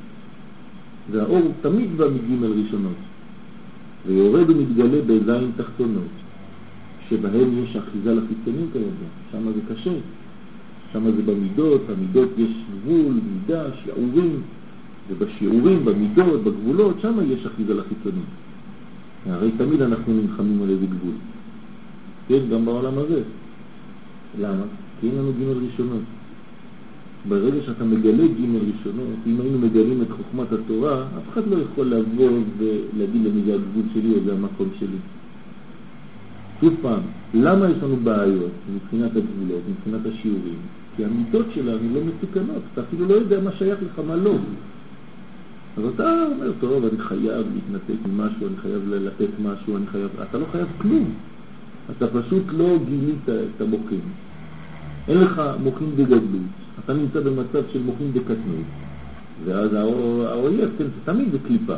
והאור 1.12 1.52
תמיד 1.62 1.98
בא 1.98 2.06
מג' 2.10 2.44
ראשונות, 2.44 3.00
ויורד 4.06 4.50
ומתגלה 4.50 5.02
בזין 5.08 5.52
תחתונות, 5.58 6.13
שבהם 7.10 7.58
יש 7.63 7.76
אחיזה 7.76 8.15
לחיצונים 8.15 8.68
כידוע, 8.74 9.10
שם 9.32 9.52
זה 9.54 9.74
קשה, 9.74 9.94
שם 10.94 11.04
זה 11.04 11.22
במידות, 11.22 11.82
במידות 11.88 12.30
יש 12.38 12.52
גבול, 12.84 13.13
מידה, 13.34 13.63
שיעורים, 13.84 14.42
ובשיעורים, 15.10 15.86
במידות, 15.86 16.44
בגבולות, 16.44 17.00
שם 17.02 17.15
יש 17.28 17.46
אחיזה 17.46 17.74
לחיצונים. 17.74 18.26
הרי 19.26 19.52
תמיד 19.58 19.82
אנחנו 19.82 20.13
נלחמים 20.13 20.62
על 20.63 20.70
איזה 20.70 20.86
גבול. 20.86 21.13
כן, 22.28 22.39
גם 22.52 22.65
בעולם 22.65 22.98
הזה. 22.98 23.22
למה? 24.38 24.63
כי 25.02 25.08
אין 25.08 25.15
לנו 25.15 25.32
ג' 25.34 25.44
ראשונות. 25.44 26.02
ברגע 27.28 27.62
שאתה 27.65 27.86
מגלה 27.86 28.28
ג' 28.28 28.56
ראשונות, 28.56 29.15
אם 29.28 29.42
היינו 29.42 29.60
מגלים 29.60 30.02
את 30.02 30.12
חוכמת 30.12 30.52
התורה, 30.52 31.04
אף 31.04 31.34
אחד 31.34 31.48
לא 31.48 31.58
יכול 31.58 31.86
לבוא 31.86 32.39
ולהגיד 32.58 33.26
למי 33.26 33.42
זה 33.46 33.54
הגבול 33.54 33.84
שלי 33.94 34.13
או 34.13 34.24
זה 34.26 34.34
המקום 34.34 34.70
שלי. 34.80 34.98
שוב 36.62 36.74
פעם, 36.82 37.02
למה 37.34 37.70
יש 37.70 37.78
לנו 37.84 37.96
בעיות 37.96 38.52
מבחינת 38.76 39.12
הגבולות, 39.15 39.62
מבחינת 39.70 40.06
השיעורים? 40.06 40.60
כי 40.96 41.06
המידות 41.06 41.46
שלנו 41.54 41.94
לא 41.94 42.02
מתוקנות, 42.06 42.62
אתה 42.74 42.82
אפילו 42.82 43.08
לא 43.08 43.13
יודע 43.13 43.42
מה 43.42 43.52
שייך 43.52 43.80
לך, 43.84 44.02
מה 44.08 44.15
לא. 44.15 44.36
אז 45.78 45.84
אתה 45.96 46.26
אומר, 46.32 46.52
טוב, 46.60 46.86
אני 46.86 47.00
חייב 47.00 47.46
להתנתק 47.54 48.08
ממשהו, 48.08 48.48
אני 48.48 48.58
חייב 48.58 48.82
לתת 48.89 49.30
משהו, 49.44 49.78
אני 49.78 49.88
חייב... 49.88 50.10
אתה 50.22 50.38
לא 50.38 50.46
חייב 50.52 50.68
כלום. 50.78 51.13
אתה 51.97 52.08
פשוט 52.08 52.43
לא 52.54 52.78
גילית 52.86 53.30
את 53.30 53.62
המוחים. 53.62 54.02
אין 55.08 55.17
לך 55.17 55.41
מוחים 55.63 55.91
בגדלות, 55.95 56.52
אתה 56.86 56.93
נמצא 56.93 57.19
במצב 57.19 57.62
של 57.73 57.82
מוחים 57.82 58.13
בקטנות, 58.13 58.65
ואז 59.45 59.73
האויב, 59.73 60.69
כן, 60.78 60.86
תמיד 61.06 61.32
זה 61.32 61.38
קליפה. 61.47 61.75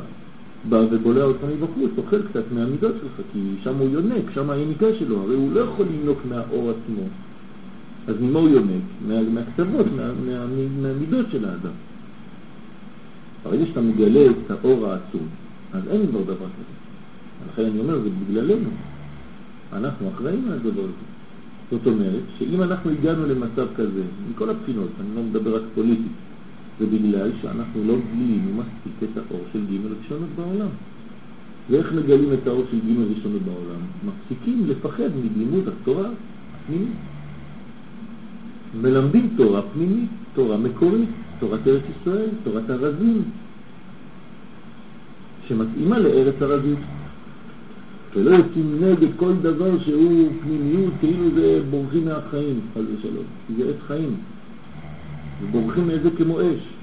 בא 0.69 0.78
ובולע 0.91 1.24
אותך 1.24 1.43
מבחוץ, 1.43 1.91
אוכל 1.97 2.21
קצת 2.21 2.43
מהמידות 2.52 2.95
שלך, 3.02 3.26
כי 3.34 3.39
שם 3.63 3.76
הוא 3.76 3.89
יונק, 3.89 4.32
שם 4.34 4.50
היניקה 4.50 4.86
שלו, 5.00 5.21
הרי 5.21 5.36
הוא 5.36 5.54
לא 5.54 5.60
יכול 5.60 5.86
לינוק 5.91 6.19
מהאור 6.30 6.69
עצמו. 6.69 7.04
אז 8.08 8.15
ממה 8.21 8.39
הוא 8.39 8.50
יונק? 8.50 8.82
מה, 9.08 9.15
מהקצוות, 9.34 9.86
מה, 9.95 10.04
מה, 10.26 10.45
מהמידות 10.82 11.26
של 11.32 11.45
האדם. 11.45 11.71
ברגע 13.43 13.65
שאתה 13.65 13.82
מגלה 13.82 14.26
את 14.26 14.52
האור 14.52 14.88
העצום, 14.88 15.28
אז 15.74 15.82
אין 15.88 16.08
כבר 16.08 16.21
דבר 16.21 16.36
כזה. 16.36 16.74
לכן 17.52 17.65
אני 17.65 17.80
אומר, 17.80 18.00
זה 18.00 18.10
בגללנו. 18.10 18.69
אנחנו 19.74 20.10
אחראים 20.10 20.46
מהדבר 20.48 20.82
הזה. 20.82 21.12
זאת 21.72 21.88
אומרת, 21.88 22.24
שאם 22.38 22.64
אנחנו 22.64 22.92
הגענו 22.92 23.26
למצב 23.26 23.68
כזה, 23.76 24.04
מכל 24.32 24.50
הבחינות, 24.50 24.90
אני 25.00 25.16
לא 25.16 25.24
מדבר 25.24 25.56
רק 25.56 25.62
פוליטית, 25.76 26.12
זה 26.80 26.88
בגלל 26.88 27.32
שאנחנו 27.42 27.84
לא 27.88 27.96
גילינו 28.14 28.52
מספיק 28.54 28.94
את 29.04 29.18
האור 29.18 29.42
של 29.54 29.60
ג' 29.60 29.86
ראשונות 29.86 30.30
בעולם. 30.36 30.70
ואיך 31.70 31.94
מגלים 31.94 32.34
את 32.34 32.48
האור 32.48 32.64
של 32.72 32.78
ג' 32.78 33.18
ראשונות 33.18 33.42
בעולם? 33.42 33.82
מפסיקים 34.04 34.66
לפחד 34.68 35.10
מלימוד 35.16 35.68
התורה 35.68 36.10
הפנימית. 36.56 36.90
מלמדים 38.82 39.34
תורה 39.38 39.62
פנימית, 39.62 40.10
תורה 40.34 40.58
מקורית, 40.58 41.10
תורת 41.40 41.68
ארץ 41.68 41.84
ישראל, 42.02 42.30
תורת 42.44 42.70
הרזים, 42.70 43.24
שמתאימה 45.48 46.00
לארץ 46.00 46.42
הרזים. 46.42 46.76
ולא 48.15 48.30
יוצאים 48.30 48.78
נגד 48.82 49.08
כל 49.17 49.34
דבר 49.41 49.80
שהוא 49.80 50.30
פנימיות, 50.41 50.93
כאילו 51.00 51.36
זה 51.36 51.62
בורחים 51.69 52.06
מהחיים, 52.06 52.60
חס 52.74 52.82
ושלום, 52.97 53.26
כי 53.47 53.54
זה 53.58 53.69
עת 53.69 53.82
חיים. 53.88 54.15
ובורחים 55.41 55.88
מזה 55.88 56.10
כמו 56.17 56.41
אש. 56.41 56.74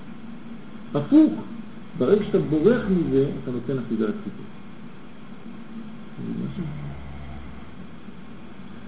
הפוך, 0.95 1.33
ברגע 1.99 2.25
שאתה 2.25 2.39
בורח 2.39 2.83
מזה, 2.91 3.31
אתה 3.43 3.51
נותן 3.51 3.79
אחיזה 3.79 4.05
לציבור. 4.05 4.49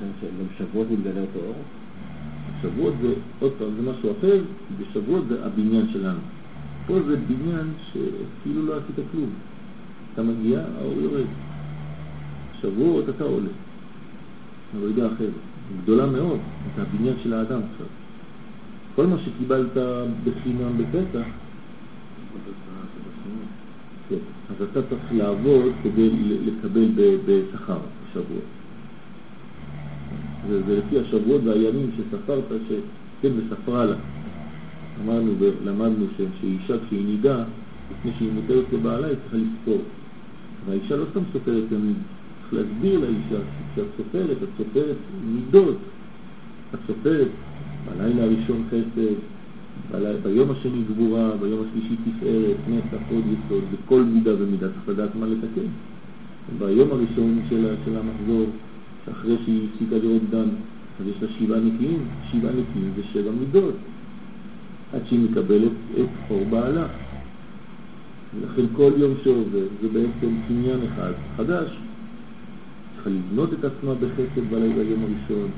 גם 0.01 0.47
שבועות 0.59 0.91
מתגלה 0.91 1.21
אותו 1.21 1.39
אור? 1.47 1.63
שבועות 2.63 2.95
זה, 3.03 3.15
עוד 3.41 3.53
פעם, 3.59 3.69
זה 3.77 3.91
משהו 3.91 4.13
אחר, 4.19 4.43
בשבועות 4.79 5.25
זה 5.29 5.47
הבניין 5.47 5.89
שלנו. 5.93 6.21
פה 6.87 7.03
זה 7.03 7.17
בניין 7.17 7.73
שכאילו 7.87 8.67
לא 8.67 8.77
עשית 8.77 9.07
כלום. 9.13 9.31
אתה 10.15 10.23
מגיע, 10.23 10.61
האור 10.79 11.01
יורד. 11.03 11.27
שבועות 12.63 13.09
אתה 13.09 13.25
עולה. 13.25 13.49
מדרגה 14.75 15.07
אחרת, 15.07 15.31
גדולה 15.83 16.07
מאוד, 16.07 16.39
את 16.67 16.79
הבניין 16.79 17.15
של 17.23 17.33
האדם 17.33 17.61
עכשיו. 17.73 17.87
כל 18.97 19.07
מה 19.07 19.17
שקיבלת 19.19 19.77
בחינם 20.25 20.79
בפתח, 20.79 21.27
כן, 24.09 24.17
אז 24.51 24.67
אתה 24.71 24.83
צריך 24.83 25.03
לעבוד 25.13 25.73
כדי 25.83 26.11
לקבל 26.45 26.89
בשכר 27.27 27.79
בשבועות. 28.09 28.45
זה 30.49 30.79
לפי 30.79 30.99
השבועות 30.99 31.41
והימים 31.45 31.91
שספרת, 31.97 32.45
שכן 32.69 33.33
וספרה 33.37 33.85
לה. 33.85 33.97
אמרנו 35.05 35.33
ולמדנו 35.39 36.07
שאישה 36.41 36.75
כשהיא 36.87 37.07
נידה, 37.07 37.45
לפני 37.91 38.13
שהיא 38.19 38.33
מותרת 38.33 38.65
לבעלה 38.73 39.07
היא 39.07 39.17
צריכה 39.23 39.37
לספור. 39.37 39.83
והאישה 40.67 40.97
לא 40.97 41.05
סתם 41.11 41.21
סופרת 41.33 41.63
צריך 41.71 41.95
להסביר 42.53 43.01
לאישה 43.01 43.45
שכשאת 43.75 43.87
סופרת, 43.97 44.37
את 44.43 44.49
סופרת 44.59 44.97
מידות. 45.25 45.77
את 46.75 46.79
סופרת 46.87 47.29
בלילה 47.87 48.23
הראשון 48.23 48.65
חסד, 48.69 49.15
ביום 50.23 50.51
השני 50.51 50.83
גבורה, 50.89 51.37
ביום 51.37 51.65
השלישי 51.69 51.97
תפארת, 51.97 52.57
נצח, 52.69 53.03
עוד 53.11 53.25
יסוד, 53.27 53.65
בכל 53.73 54.03
מידה 54.03 54.31
ומידה 54.39 54.69
צריך 54.69 54.89
לדעת 54.89 55.15
מה 55.15 55.27
לתקן. 55.27 55.69
ביום 56.59 56.89
הראשון 56.91 57.43
של, 57.49 57.75
של 57.85 57.97
המחזור, 57.97 58.47
שאחרי 59.07 59.37
שהיא 59.45 59.69
הפסיקה 59.69 59.97
לראות 59.97 60.23
דם, 60.31 60.49
אז 61.01 61.07
יש 61.07 61.23
לה 61.23 61.29
שבעה 61.29 61.61
נקיים, 61.61 61.99
שבעה 62.31 62.53
נקיים 62.53 62.93
זה 62.97 63.03
שבע 63.13 63.31
מידות, 63.31 63.75
עד 64.93 65.01
שהיא 65.07 65.21
מקבלת 65.31 65.73
את 65.95 66.09
אור 66.31 66.45
בעלה. 66.51 66.87
ולכן 68.35 68.63
כל 68.73 68.91
יום 68.97 69.15
שעובר 69.25 69.65
זה 69.83 69.89
בעצם 69.89 70.35
קניין 70.49 70.79
אחד 70.93 71.13
חדש. 71.37 71.79
צריכה 73.05 73.11
לבנות 73.11 73.53
את 73.53 73.65
עצמה 73.65 73.95
בחסד 73.95 74.51
ביום 74.51 75.03
הראשון, 75.03 75.51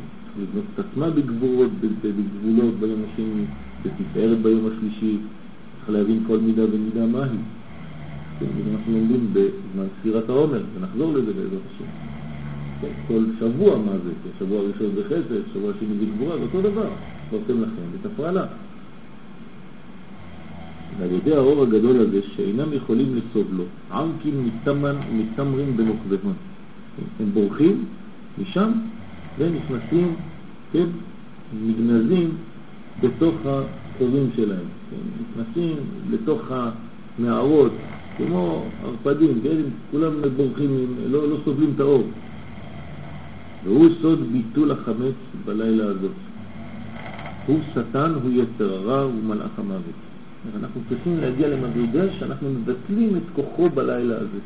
לבנות 0.43 0.65
את 0.75 0.79
עצמה 0.79 1.11
בגבורות, 1.11 1.71
בגבולות 1.81 2.75
ביום 2.75 3.01
השני, 3.13 3.45
בתפארת 3.83 4.39
ביום 4.39 4.67
השלישי, 4.67 5.17
צריך 5.79 5.91
להבין 5.91 6.25
כל 6.27 6.39
מידה 6.39 6.63
ומידה 6.65 7.07
מהי. 7.07 7.29
כן, 8.41 8.47
אנחנו 8.73 8.93
לומדים 8.93 9.29
בזמן 9.33 9.87
ספירת 10.01 10.29
העומר, 10.29 10.63
ונחזור 10.75 11.13
לזה 11.13 11.33
בעזרת 11.33 11.61
השם. 11.75 11.85
כן, 12.81 12.93
כל 13.09 13.25
שבוע 13.41 13.79
מה 13.79 13.93
זה, 13.93 14.11
כן, 14.25 14.31
שבוע 14.39 14.61
ראשון 14.61 14.91
בחסד, 14.97 15.53
שבוע 15.55 15.73
שני 15.81 16.07
בגבורה, 16.07 16.37
זה 16.37 16.43
אותו 16.43 16.63
דבר. 16.63 16.89
ספרתם 17.27 17.63
לכם 17.63 17.83
ותפרה 17.93 18.33
לך. 18.33 18.47
ועל 20.99 21.13
ידי 21.13 21.35
האור 21.37 21.63
הגדול 21.63 21.97
הזה, 21.97 22.21
שאינם 22.23 22.73
יכולים 22.73 23.17
לצוב 23.17 23.47
לו, 23.53 23.65
עמקים 23.93 24.51
מתמרים 25.13 25.77
בנוקבהם. 25.77 26.52
הם 27.21 27.31
בורחים 27.35 27.85
משם 28.39 28.73
ונכנסים, 29.39 30.15
כן, 30.73 30.87
נגנזים 31.65 32.31
בתוך 33.03 33.35
החורים 33.45 34.31
שלהם, 34.37 34.67
כן, 34.91 34.97
נכנסים 35.23 35.77
לתוך 36.11 36.53
המערות, 37.19 37.73
כמו 38.17 38.65
ערפדים, 38.85 39.41
כן, 39.43 39.57
כולם 39.91 40.13
בורחים, 40.37 40.87
לא, 41.07 41.29
לא 41.29 41.37
סובלים 41.45 41.73
את 41.75 41.81
האור. 41.81 42.07
והוא 43.65 43.89
סוד 44.03 44.33
ביטול 44.33 44.71
החמץ 44.71 45.15
בלילה 45.45 45.85
הזאת. 45.85 46.11
הוא 47.47 47.59
שטן, 47.73 48.13
הוא 48.23 48.31
יצר 48.33 48.75
הרע, 48.75 49.01
הוא 49.01 49.25
מלאך 49.25 49.59
המוות. 49.59 50.03
אנחנו 50.61 50.81
צריכים 50.89 51.17
להגיע 51.21 51.49
למדרגה 51.49 52.13
שאנחנו 52.13 52.51
מבטלים 52.51 53.17
את 53.17 53.23
כוחו 53.35 53.71
בלילה 53.71 54.17
הזה. 54.17 54.39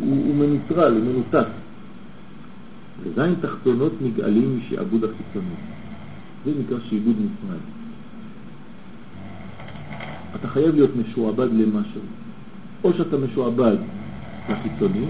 הוא, 0.00 0.24
הוא 0.26 0.34
מנוטרל, 0.34 0.92
הוא 0.92 1.04
מנותק. 1.04 1.48
וזין 3.02 3.34
תחתונות 3.40 3.92
נגאלים 4.00 4.58
משעבוד 4.58 5.04
החיצוני. 5.04 5.54
זה 6.44 6.52
נקרא 6.60 6.78
שעבוד 6.80 7.16
נפרד. 7.16 7.60
אתה 10.34 10.48
חייב 10.48 10.74
להיות 10.74 10.90
משועבד 10.96 11.48
למשהו. 11.52 12.00
או 12.84 12.92
שאתה 12.92 13.16
משועבד 13.18 13.76
לחיצוני, 14.50 15.06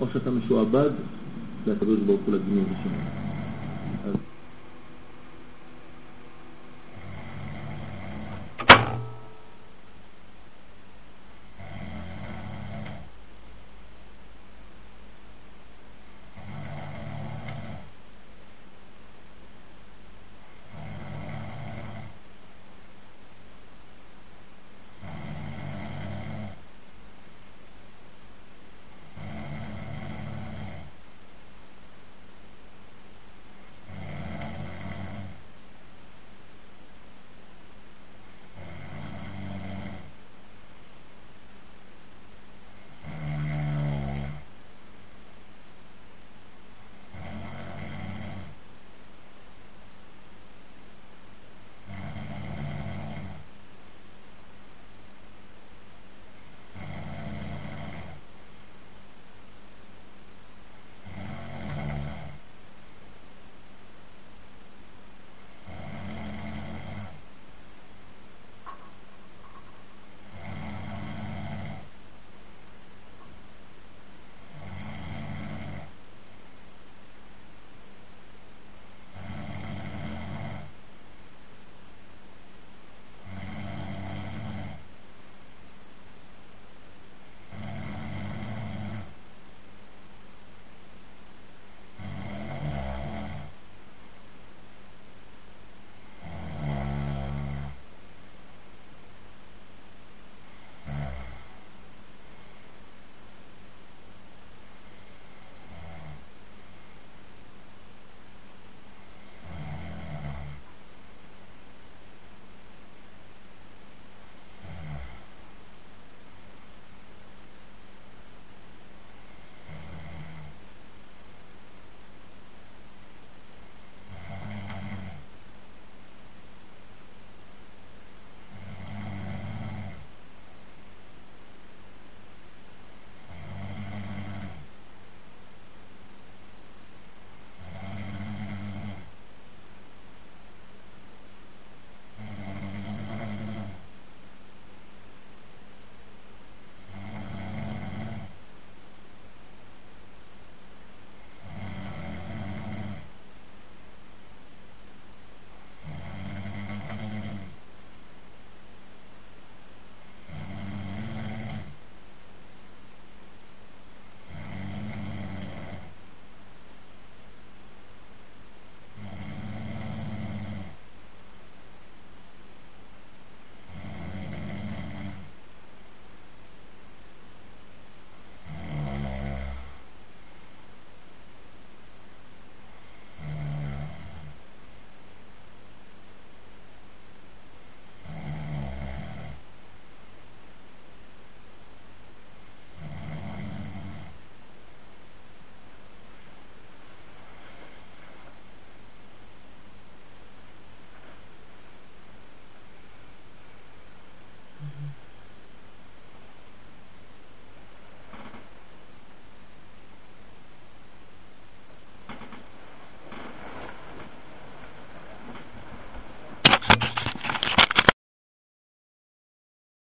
או 0.00 0.06
שאתה 0.12 0.30
משועבד 0.30 0.90
לקדוש 1.66 1.98
ברוך 2.06 2.20
הוא 2.26 2.34
לדמיון 2.34 2.64
ושמיים. 2.64 3.25